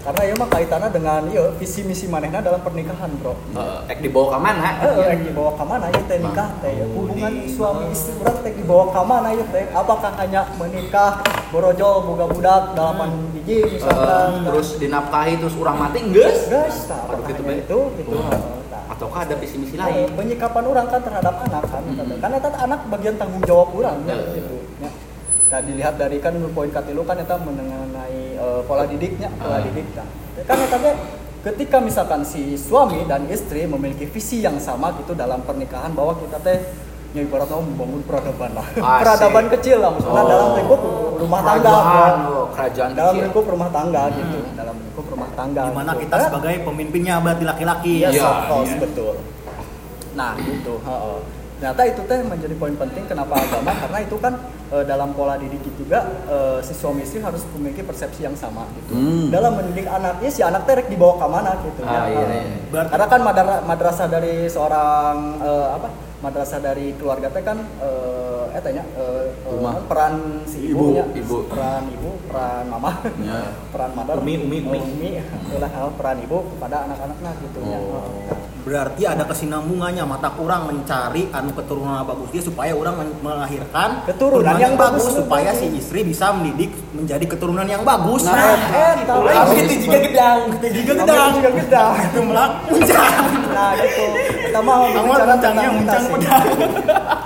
karena 0.00 0.22
ya 0.24 0.34
mah 0.40 0.48
kaitannya 0.48 0.88
dengan 0.88 1.22
iya 1.28 1.44
visi 1.60 1.84
misi 1.84 2.08
manehna 2.08 2.40
dalam 2.40 2.64
pernikahan 2.64 3.12
bro 3.20 3.36
Tek 3.84 4.00
dibawa 4.00 4.32
ke 4.32 4.38
mana? 4.40 4.68
Yang 4.96 5.20
dibawa 5.28 5.50
ke 5.52 5.64
mana 5.68 5.86
ya 5.92 6.00
teh 6.08 6.18
nikah 6.24 6.48
teh 6.64 6.72
ya 6.72 6.86
hubungan 6.88 7.32
suami 7.52 7.84
istri 7.92 8.16
urang 8.16 8.38
teh 8.40 8.52
dibawa 8.56 8.84
ke 8.88 9.00
mana 9.04 9.28
ya 9.36 9.44
teh 9.52 9.64
apakah 9.76 10.12
hanya 10.16 10.48
menikah 10.56 11.20
borojol 11.52 12.08
boga 12.08 12.26
budak 12.32 12.62
dalapan 12.72 13.10
biji 13.36 13.76
misalkan 13.76 14.48
terus 14.48 14.68
dinafkahi 14.80 15.36
terus 15.36 15.54
orang 15.60 15.76
mati 15.76 15.98
geus? 16.08 16.48
nah, 16.48 16.64
Seperti 16.70 17.30
itu, 17.36 17.44
itu 17.60 17.78
gitu. 18.00 18.16
Nah, 18.16 18.58
Ataukah 18.90 19.22
ada 19.22 19.38
visi 19.38 19.54
misi 19.54 19.76
eh, 19.76 19.80
lain? 19.80 20.08
penyikapan 20.18 20.64
orang 20.66 20.86
kan 20.90 21.00
terhadap 21.04 21.34
anak 21.46 21.62
kan 21.68 21.82
Mm-mm. 21.84 22.18
karena 22.18 22.36
eta 22.42 22.50
anak 22.58 22.80
bagian 22.90 23.14
tanggung 23.20 23.44
jawab 23.46 23.68
orang 23.76 23.96
gitu. 24.08 24.56
Nah, 25.50 25.60
dilihat 25.60 25.94
dari 25.94 26.16
kan 26.16 26.30
poin 26.50 26.68
katilu 26.68 27.02
kan 27.02 27.18
eta 27.18 27.34
mengenai 27.36 28.18
eh, 28.32 28.60
pola 28.64 28.86
didiknya, 28.86 29.26
pola 29.34 29.56
Ah. 29.56 29.60
didik 29.60 29.86
nah. 29.92 30.06
Kan 30.40 30.56
eta 30.56 30.78
teh 30.78 30.94
ketika 31.42 31.76
misalkan 31.78 32.22
si 32.22 32.54
suami 32.54 33.02
dan 33.04 33.26
istri 33.26 33.64
memiliki 33.64 34.06
visi 34.06 34.38
yang 34.38 34.56
sama 34.56 34.94
gitu 34.94 35.10
dalam 35.12 35.40
pernikahan 35.40 35.90
bahwa 35.90 36.14
kita 36.16 36.38
teh 36.38 36.58
ya 37.10 37.20
ibaratnya 37.20 37.58
membangun 37.58 38.06
peradaban 38.06 38.54
lah 38.54 38.62
Asik. 38.62 38.86
peradaban 39.02 39.46
kecil 39.50 39.76
lah 39.78 39.90
maksudnya 39.90 40.22
Oh. 40.22 40.28
dalam 40.28 40.48
lingkup 40.54 40.80
rumah 41.18 41.40
tangga 41.42 41.70
Kerajaan, 41.72 42.14
oh, 42.24 42.46
kerajaan 42.48 42.90
dalam 42.92 43.10
kecil. 43.10 43.24
lingkup 43.26 43.44
rumah 43.48 43.68
tangga 43.68 44.02
gitu 44.12 44.38
dalam 44.54 44.76
lingkup 44.78 45.06
rumah 45.08 45.30
tangga 45.34 45.62
Di 45.64 45.74
mana 45.74 45.90
gitu. 45.90 46.02
kita 46.06 46.16
sebagai 46.22 46.54
pemimpinnya 46.62 47.14
berarti 47.18 47.44
laki-laki. 47.44 47.94
Iya, 48.00 48.22
of 48.22 48.42
course, 48.46 48.70
iya. 48.70 48.78
betul. 48.78 49.14
Nah, 50.12 50.30
gitu. 50.38 50.74
heeh. 50.78 51.18
Ternyata 51.60 51.82
itu 51.84 52.00
teh 52.02 52.18
menjadi 52.22 52.54
poin 52.56 52.72
penting 52.74 53.04
kenapa 53.04 53.36
agama 53.36 53.68
karena 53.76 53.98
itu 54.00 54.16
kan 54.16 54.32
eh, 54.70 54.80
dalam 54.82 55.12
pola 55.12 55.36
didik 55.36 55.60
juga 55.70 56.00
eh, 56.24 56.58
si 56.60 56.72
suami 56.72 57.04
istri 57.04 57.20
harus 57.20 57.44
memiliki 57.52 57.82
persepsi 57.82 58.24
yang 58.24 58.32
sama 58.32 58.64
gitu. 58.74 58.96
Hmm. 58.96 59.28
Dalam 59.28 59.54
mendidik 59.54 59.84
anaknya 59.84 60.30
si 60.30 60.40
anak 60.40 60.64
teh 60.64 60.74
rek 60.74 60.88
dibawa 60.88 61.14
ke 61.14 61.26
mana 61.26 61.50
gitu 61.60 61.80
Ah, 61.82 62.08
ya. 62.08 62.16
iya, 62.16 62.20
iya. 62.24 62.42
Berarti- 62.66 62.90
Karena 62.90 63.06
kan 63.06 63.20
madara- 63.22 63.62
madrasah 63.62 64.08
dari 64.08 64.48
seorang 64.48 65.16
eh, 65.38 65.68
apa? 65.70 65.88
Madrasah 66.20 66.60
dari 66.60 66.92
keluarga 66.94 67.28
teh 67.28 67.40
kan 67.40 67.60
eh 67.78 68.28
eh 68.50 68.60
tanya 68.60 68.84
eh, 68.90 69.28
eh, 69.28 69.52
Rumah. 69.52 69.84
peran 69.84 70.14
si 70.42 70.64
Ibu, 70.66 70.96
ibunya, 70.96 71.04
ibu. 71.14 71.44
peran 71.46 71.84
ibu, 71.88 72.10
peran 72.24 72.64
mama, 72.66 73.04
Ya. 73.20 73.52
peran 73.72 73.90
mother, 73.94 74.16
Umi, 74.18 74.34
umi, 74.38 74.58
umi. 74.60 74.78
Oh, 74.78 74.88
umi, 74.90 75.10
itulah 75.44 75.70
hal 75.70 75.92
peran 75.94 76.18
ibu 76.18 76.40
kepada 76.50 76.88
anak-anaknya 76.88 77.30
gitu 77.38 77.58
ya. 77.62 77.78
Berarti 78.70 79.02
ada 79.02 79.26
kesinambungannya 79.26 80.06
mata 80.06 80.30
kurang 80.30 80.70
mencari 80.70 81.26
anu 81.34 81.50
keturunan 81.58 82.06
bagus 82.06 82.30
dia 82.30 82.38
supaya 82.38 82.70
orang 82.70 83.02
melahirkan 83.18 84.06
Keturunan 84.06 84.54
yang 84.62 84.78
bagus, 84.78 85.10
supaya 85.10 85.50
si 85.58 85.74
istri 85.74 86.06
bisa 86.06 86.30
mendidik 86.30 86.70
menjadi 86.94 87.26
keturunan 87.34 87.66
yang 87.66 87.82
bagus. 87.82 88.30
Nah, 88.30 88.38
eta 88.94 89.10
lah. 89.18 89.42
Tapi 89.42 89.66
itu 89.66 89.90
juga 89.90 89.98
gedang, 90.06 90.38
itu 90.54 90.66
juga 90.86 90.92
gedang. 91.02 91.30
juga 91.34 91.50
gedang. 91.50 91.90
Itu 91.98 92.20
melak 92.22 92.52
muncang. 92.70 93.14
Nah 93.50 93.70
gitu. 93.74 94.06
Kita 94.38 94.60
mau 94.62 94.86
bicara 94.86 95.34
tentang 95.34 95.74
muncang 95.74 96.04
pedang. 96.14 96.46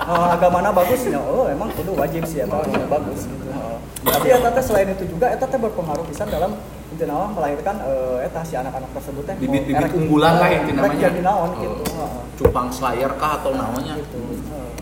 Oh, 0.09 0.25
agamana 0.33 0.73
bagus 0.73 1.01
ya. 1.05 1.21
Oh, 1.21 1.45
emang 1.45 1.69
kudu 1.77 1.93
wajib 1.93 2.25
sih 2.25 2.41
eta 2.41 2.57
ya, 2.57 2.89
bagus 2.89 3.29
gitu. 3.29 3.53
Oh. 3.53 3.77
Tapi 4.01 4.33
eta 4.33 4.49
teh 4.49 4.65
selain 4.65 4.89
itu 4.97 5.05
juga 5.13 5.29
eta 5.29 5.45
teh 5.45 5.61
berpengaruh 5.61 6.09
pisan 6.09 6.25
dalam 6.33 6.57
intinya 6.95 7.27
melahirkan 7.29 7.77
eh, 7.83 8.25
eta 8.25 8.41
si 8.41 8.55
anak-anak 8.55 8.91
tersebut 8.95 9.23
teh 9.25 9.35
Bibit-bibit 9.37 9.83
erek- 9.83 9.97
unggulan 9.97 10.39
lah 10.39 10.49
itu 10.49 10.71
namanya. 10.73 10.95
jadi 11.03 11.21
naon 11.21 11.51
Oh. 11.51 11.59
gitu. 11.59 11.85
Heeh. 11.91 12.21
Cupang 12.35 12.69
Slayer 12.71 13.11
kah 13.15 13.33
atau 13.37 13.51
namanya? 13.53 13.99
Gitu. 13.99 14.19
Heeh. 14.23 14.73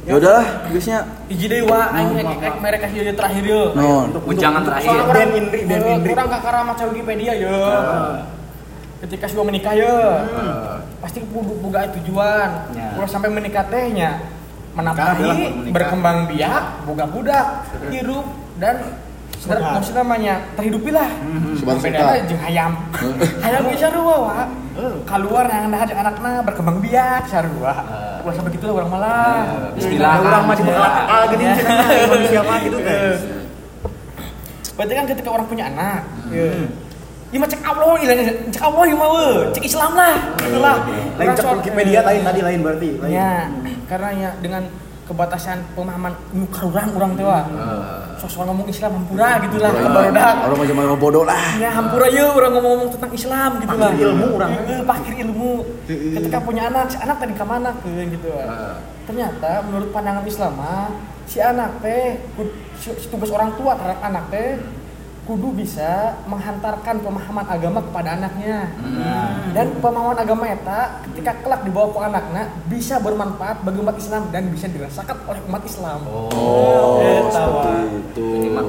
Ya 0.00 0.16
udahlah, 0.16 0.46
guysnya. 0.64 0.98
Hiji 1.28 1.46
deui 1.46 1.62
wa 1.62 1.92
aing 1.92 2.16
rek 2.16 2.40
rek 2.40 2.54
mereka 2.56 2.86
hieu 2.88 3.12
terakhir 3.12 3.42
yeuh. 3.44 3.68
Non. 3.74 4.08
Ujangan 4.24 4.62
terakhir. 4.64 4.96
Orang- 4.96 5.36
Indri, 5.36 5.60
Ben 5.62 5.76
eh, 5.76 5.92
Indri. 5.92 6.10
Kurang 6.10 6.28
kakara 6.30 6.60
maca 6.62 6.84
Wikipedia 6.86 7.32
ya. 7.36 7.58
Ketika 9.00 9.24
sudah 9.26 9.44
menikah 9.44 9.72
ya, 9.72 9.92
pasti 11.00 11.20
kudu 11.22 11.56
boga 11.58 11.88
tujuan. 11.94 12.48
Ya. 12.72 12.88
Kalau 12.94 13.08
sampai 13.08 13.28
menikah 13.28 13.64
tehnya 13.66 14.20
menafkahi, 14.70 15.68
berkembang 15.68 16.28
biak, 16.28 16.84
boga 16.84 17.04
budak, 17.04 17.46
hidup 17.88 18.24
dan 18.56 18.76
Maksudnya 19.48 20.04
namanya 20.04 20.34
terhidupi 20.52 20.92
lah. 20.92 21.08
Sebar 21.56 21.80
Bedana 21.80 22.12
suka. 22.12 22.28
jeung 22.28 22.42
hayam. 22.44 22.72
hayam 23.44 23.60
bisa 23.72 23.88
sarua 23.88 24.16
wa. 24.20 24.38
Keluar 25.08 25.44
yang 25.48 25.72
ada 25.72 25.94
anakna 25.96 26.30
berkembang 26.44 26.76
biak 26.84 27.24
sarua. 27.24 27.72
Ulah 28.20 28.34
sampai 28.36 28.52
gitu 28.52 28.68
lah 28.68 28.84
orang 28.84 28.90
malah. 28.92 29.40
Bismillah. 29.80 30.20
Orang 30.20 30.44
masih 30.44 30.64
bakal 30.68 30.84
akal 30.84 31.22
gini 31.32 31.44
cenah 31.56 32.42
mah 32.48 32.58
gitu 32.60 32.78
teh. 32.84 33.16
Berarti 34.76 34.92
kan 34.96 35.04
ketika 35.12 35.28
orang 35.28 35.46
punya 35.48 35.64
anak, 35.68 36.00
ya. 36.32 36.48
Ya 37.30 37.36
mah 37.36 37.48
cek 37.52 37.60
Allah, 37.62 38.00
cek 38.48 38.62
Allah 38.64 38.84
ya 38.88 38.96
mah 38.96 39.08
weh. 39.12 39.36
cek 39.52 39.64
Islam 39.68 39.92
lah, 39.92 40.16
itulah. 40.40 40.76
Lain 41.20 41.30
cek 41.36 41.46
Wikipedia 41.52 42.00
lain 42.00 42.22
tadi 42.24 42.40
lain 42.40 42.60
berarti. 42.64 42.90
Lain. 42.96 43.12
Ya, 43.12 43.34
karena 43.86 44.08
ya 44.16 44.30
dengan 44.40 44.62
kebatasan 45.10 45.58
pemahaman 45.74 46.14
nu 46.30 46.46
karurang 46.54 46.94
urang 46.94 47.12
teh 47.18 47.26
wah. 47.26 47.42
Sosok 48.22 48.46
ngomong 48.46 48.68
Islam 48.70 49.00
hampura 49.00 49.40
gitu 49.42 49.56
lah, 49.58 49.72
barudak. 49.74 50.34
Orang 50.44 50.58
macam 50.60 50.76
mana 50.76 50.94
bodoh 50.94 51.24
lah. 51.26 51.56
Ya 51.58 51.72
hampura 51.72 52.06
ya 52.12 52.30
orang 52.30 52.52
ngomong-ngomong 52.54 52.90
tentang 52.94 53.10
Islam 53.10 53.50
gitu 53.58 53.76
lah. 53.80 53.90
Ilmu 53.90 54.26
urang. 54.38 54.52
Eh, 54.70 54.80
pakir 54.86 55.14
ilmu. 55.26 55.52
Ketika 55.88 56.38
punya 56.44 56.70
anak, 56.70 56.92
si 56.92 56.96
anak 57.00 57.16
tadi 57.18 57.34
ke 57.34 57.42
mana 57.42 57.74
ke 57.80 57.90
gitu. 58.06 58.28
wah. 58.30 58.78
Ternyata 59.08 59.66
menurut 59.66 59.90
pandangan 59.90 60.22
Islam 60.22 60.54
si 61.30 61.38
anak 61.38 61.70
teh 61.82 62.18
tugas 63.10 63.30
orang 63.30 63.50
tua 63.54 63.74
terhadap 63.78 64.02
anak 64.02 64.24
teh 64.30 64.58
kudu 65.22 65.54
bisa 65.54 65.90
menghantarkan 66.24 66.98
pemahaman 66.98 67.46
agama 67.46 67.80
kepada 67.80 68.14
anaknya 68.14 68.66
dan 69.50 69.66
pemahaman 69.76 70.16
agama 70.16 70.44
eta 70.44 70.80
ketika 71.04 71.38
kelak 71.40 71.62
dibawa 71.62 71.88
ke 71.88 72.00
anaknya 72.02 72.42
bisa 72.66 72.98
bermanfaat 72.98 73.60
bagi 73.60 73.78
umat 73.78 73.96
Islam 73.96 74.26
dan 74.28 74.48
bisa 74.48 74.66
dirasakan 74.66 75.16
oleh 75.24 75.40
umat 75.44 75.62
Islam 75.62 76.00
Oh, 76.04 76.98
Eta, 76.98 77.30
seperti 77.30 77.68
wah. 77.68 77.84
itu. 78.00 78.26
minimal 78.32 78.66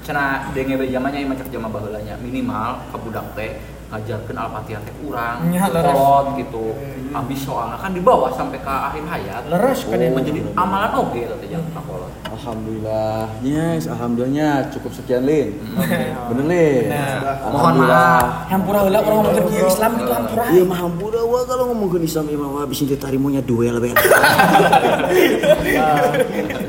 cenah 0.00 0.50
denge 0.50 0.74
we 0.76 0.86
zamannya 0.88 1.18
ieu 1.20 1.28
macam 1.28 1.46
jama 1.46 1.68
baheulanya 1.68 2.14
minimal 2.18 2.70
ka 2.88 2.96
budak 2.96 3.26
teh 3.32 3.54
ngajarkeun 3.92 4.38
al-fatihah 4.40 4.80
teh 4.88 4.94
urang 5.04 5.52
Nya, 5.52 5.68
leres. 5.68 5.92
kolot 5.92 6.26
gitu 6.40 6.64
habis 7.12 7.38
soalnya 7.44 7.76
kan 7.76 7.92
dibawa 7.92 8.32
sampai 8.32 8.56
ke 8.56 8.72
akhir 8.72 9.04
hayat 9.04 9.42
Leres 9.52 9.84
kan 9.84 10.00
oh, 10.00 10.04
ya. 10.08 10.10
menjadi 10.16 10.40
amalan 10.56 10.90
oge 10.96 11.22
teh 11.28 11.48
jangan 11.52 11.84
kolot 11.84 12.12
Alhamdulillah. 12.32 13.28
Yes, 13.44 13.86
alhamdulillahnya 13.86 14.72
cukup 14.72 14.90
sekian 14.96 15.22
Lin. 15.28 15.62
Bener 16.32 16.46
Lin. 16.48 16.90
Nah, 16.90 17.38
mohon 17.52 17.84
maaf. 17.84 18.50
hampura 18.50 18.82
heula 18.82 18.98
orang 18.98 19.30
ngomongin 19.30 19.44
kieu 19.52 19.68
Islam 19.68 19.90
gitu 20.00 20.10
hampura 20.10 20.44
Iya 20.48 20.62
mah 20.66 20.78
hampura 20.80 21.20
wa 21.22 21.40
kalau 21.44 21.64
ngomongin 21.70 22.02
Islam 22.02 22.26
imam 22.32 22.50
wa 22.56 22.64
bisa 22.64 22.88
ditarimonya 22.88 23.44
duel 23.44 23.78
ben. 23.78 23.94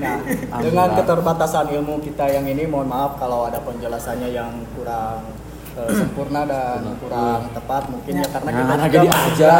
Nah, 0.03 0.59
dengan 0.61 0.87
keterbatasan 0.99 1.71
ilmu 1.73 2.03
kita 2.05 2.27
yang 2.29 2.45
ini, 2.45 2.69
mohon 2.69 2.85
maaf 2.85 3.17
kalau 3.17 3.49
ada 3.49 3.57
penjelasannya 3.63 4.29
yang 4.29 4.51
kurang 4.77 5.42
eh, 5.73 5.89
sempurna 5.91 6.41
dan 6.43 6.81
kurang 6.97 7.49
tepat 7.49 7.83
mungkin 7.87 8.13
ya 8.15 8.27
karena 8.27 8.49
kita 8.51 8.63
Nah, 8.63 8.77
juga 8.79 8.99
aja. 8.99 8.99
belajar. 9.01 9.53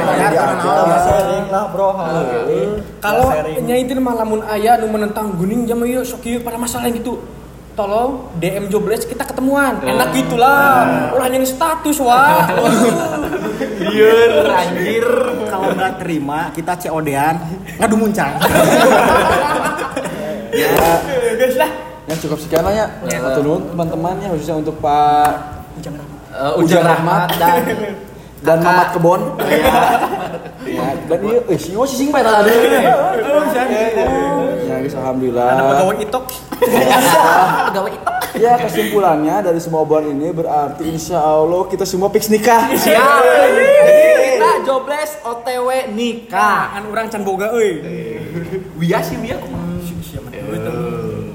Jadi 0.00 0.34
Ya, 0.34 0.42
aja. 0.46 0.72
ya, 0.80 0.98
sharing 1.02 1.46
lah 1.48 1.64
bro 1.68 1.88
hal 1.92 2.16
ini. 2.46 2.60
kalau 2.98 3.26
Ya, 3.26 3.34
sharing. 3.38 3.64
nyai 3.64 3.80
itu 3.82 3.92
mah 3.98 4.14
lamun 4.16 4.40
aya 4.42 4.72
nu 4.76 4.88
menentang 4.88 5.32
guning 5.32 5.64
jam 5.64 5.80
ieu 5.82 6.00
sok 6.00 6.24
ieu 6.24 6.40
pada 6.40 6.56
masalah 6.56 6.84
yang 6.84 6.96
gitu 6.96 7.20
tolong 7.72 8.28
DM 8.36 8.68
jobless 8.68 9.04
kita 9.04 9.22
ketemuan 9.22 9.80
enak 9.80 10.12
gitulah 10.12 10.84
ulah 11.10 11.26
nyanyi 11.26 11.46
status 11.46 11.96
wah 11.98 12.44
Biar 13.80 14.44
anjir 14.46 15.06
kalau 15.46 15.72
nggak 15.72 15.92
terima 15.98 16.50
kita 16.50 16.76
COD-an 16.78 17.36
ngadu 17.76 17.96
muncang. 17.96 18.36
guys 21.32 21.56
lah 21.62 21.70
Ya 22.10 22.14
cukup 22.18 22.38
sekian 22.42 22.66
lah 22.66 22.74
ya. 22.74 22.86
Satu 23.06 23.40
nuhun 23.46 23.62
teman-teman 23.70 24.18
ya 24.18 24.28
khususnya 24.34 24.58
untuk 24.58 24.74
Pak 24.82 25.62
Uh, 26.30 26.62
Ujang 26.62 26.86
Rahmat 26.86 27.34
dan 27.42 27.58
dan 28.38 28.58
Mamat 28.62 28.94
Kebon. 28.94 29.34
ya, 30.62 30.86
dan 31.10 31.18
iya, 31.26 31.40
eh 31.42 31.58
si 31.58 31.74
Iwo 31.74 31.82
sising 31.82 32.14
bae 32.14 32.22
tadi. 32.22 32.54
Ya 34.62 34.76
guys, 34.78 34.94
alhamdulillah. 34.94 35.46
ada 35.50 35.62
pegawai 35.74 35.96
itok. 36.06 36.24
Pegawai 37.70 37.90
itu 37.90 38.10
Ya 38.38 38.54
kesimpulannya 38.62 39.42
dari 39.42 39.58
semua 39.58 39.82
obrolan 39.82 40.14
ini 40.14 40.30
berarti 40.30 40.86
insya 40.86 41.18
Allah 41.18 41.66
kita 41.66 41.82
semua 41.82 42.14
fix 42.14 42.30
nikah. 42.30 42.70
siap 42.78 43.20
jadi 43.26 44.38
kita 44.38 44.50
jobless 44.62 45.18
OTW 45.26 45.90
nikah. 45.90 46.78
Kan 46.78 46.82
orang 46.86 47.10
can 47.10 47.26
boga 47.26 47.50
euy. 47.50 47.82
Wia 48.78 49.02
sih 49.02 49.18
Wia. 49.18 49.34
kumaha? 49.34 49.59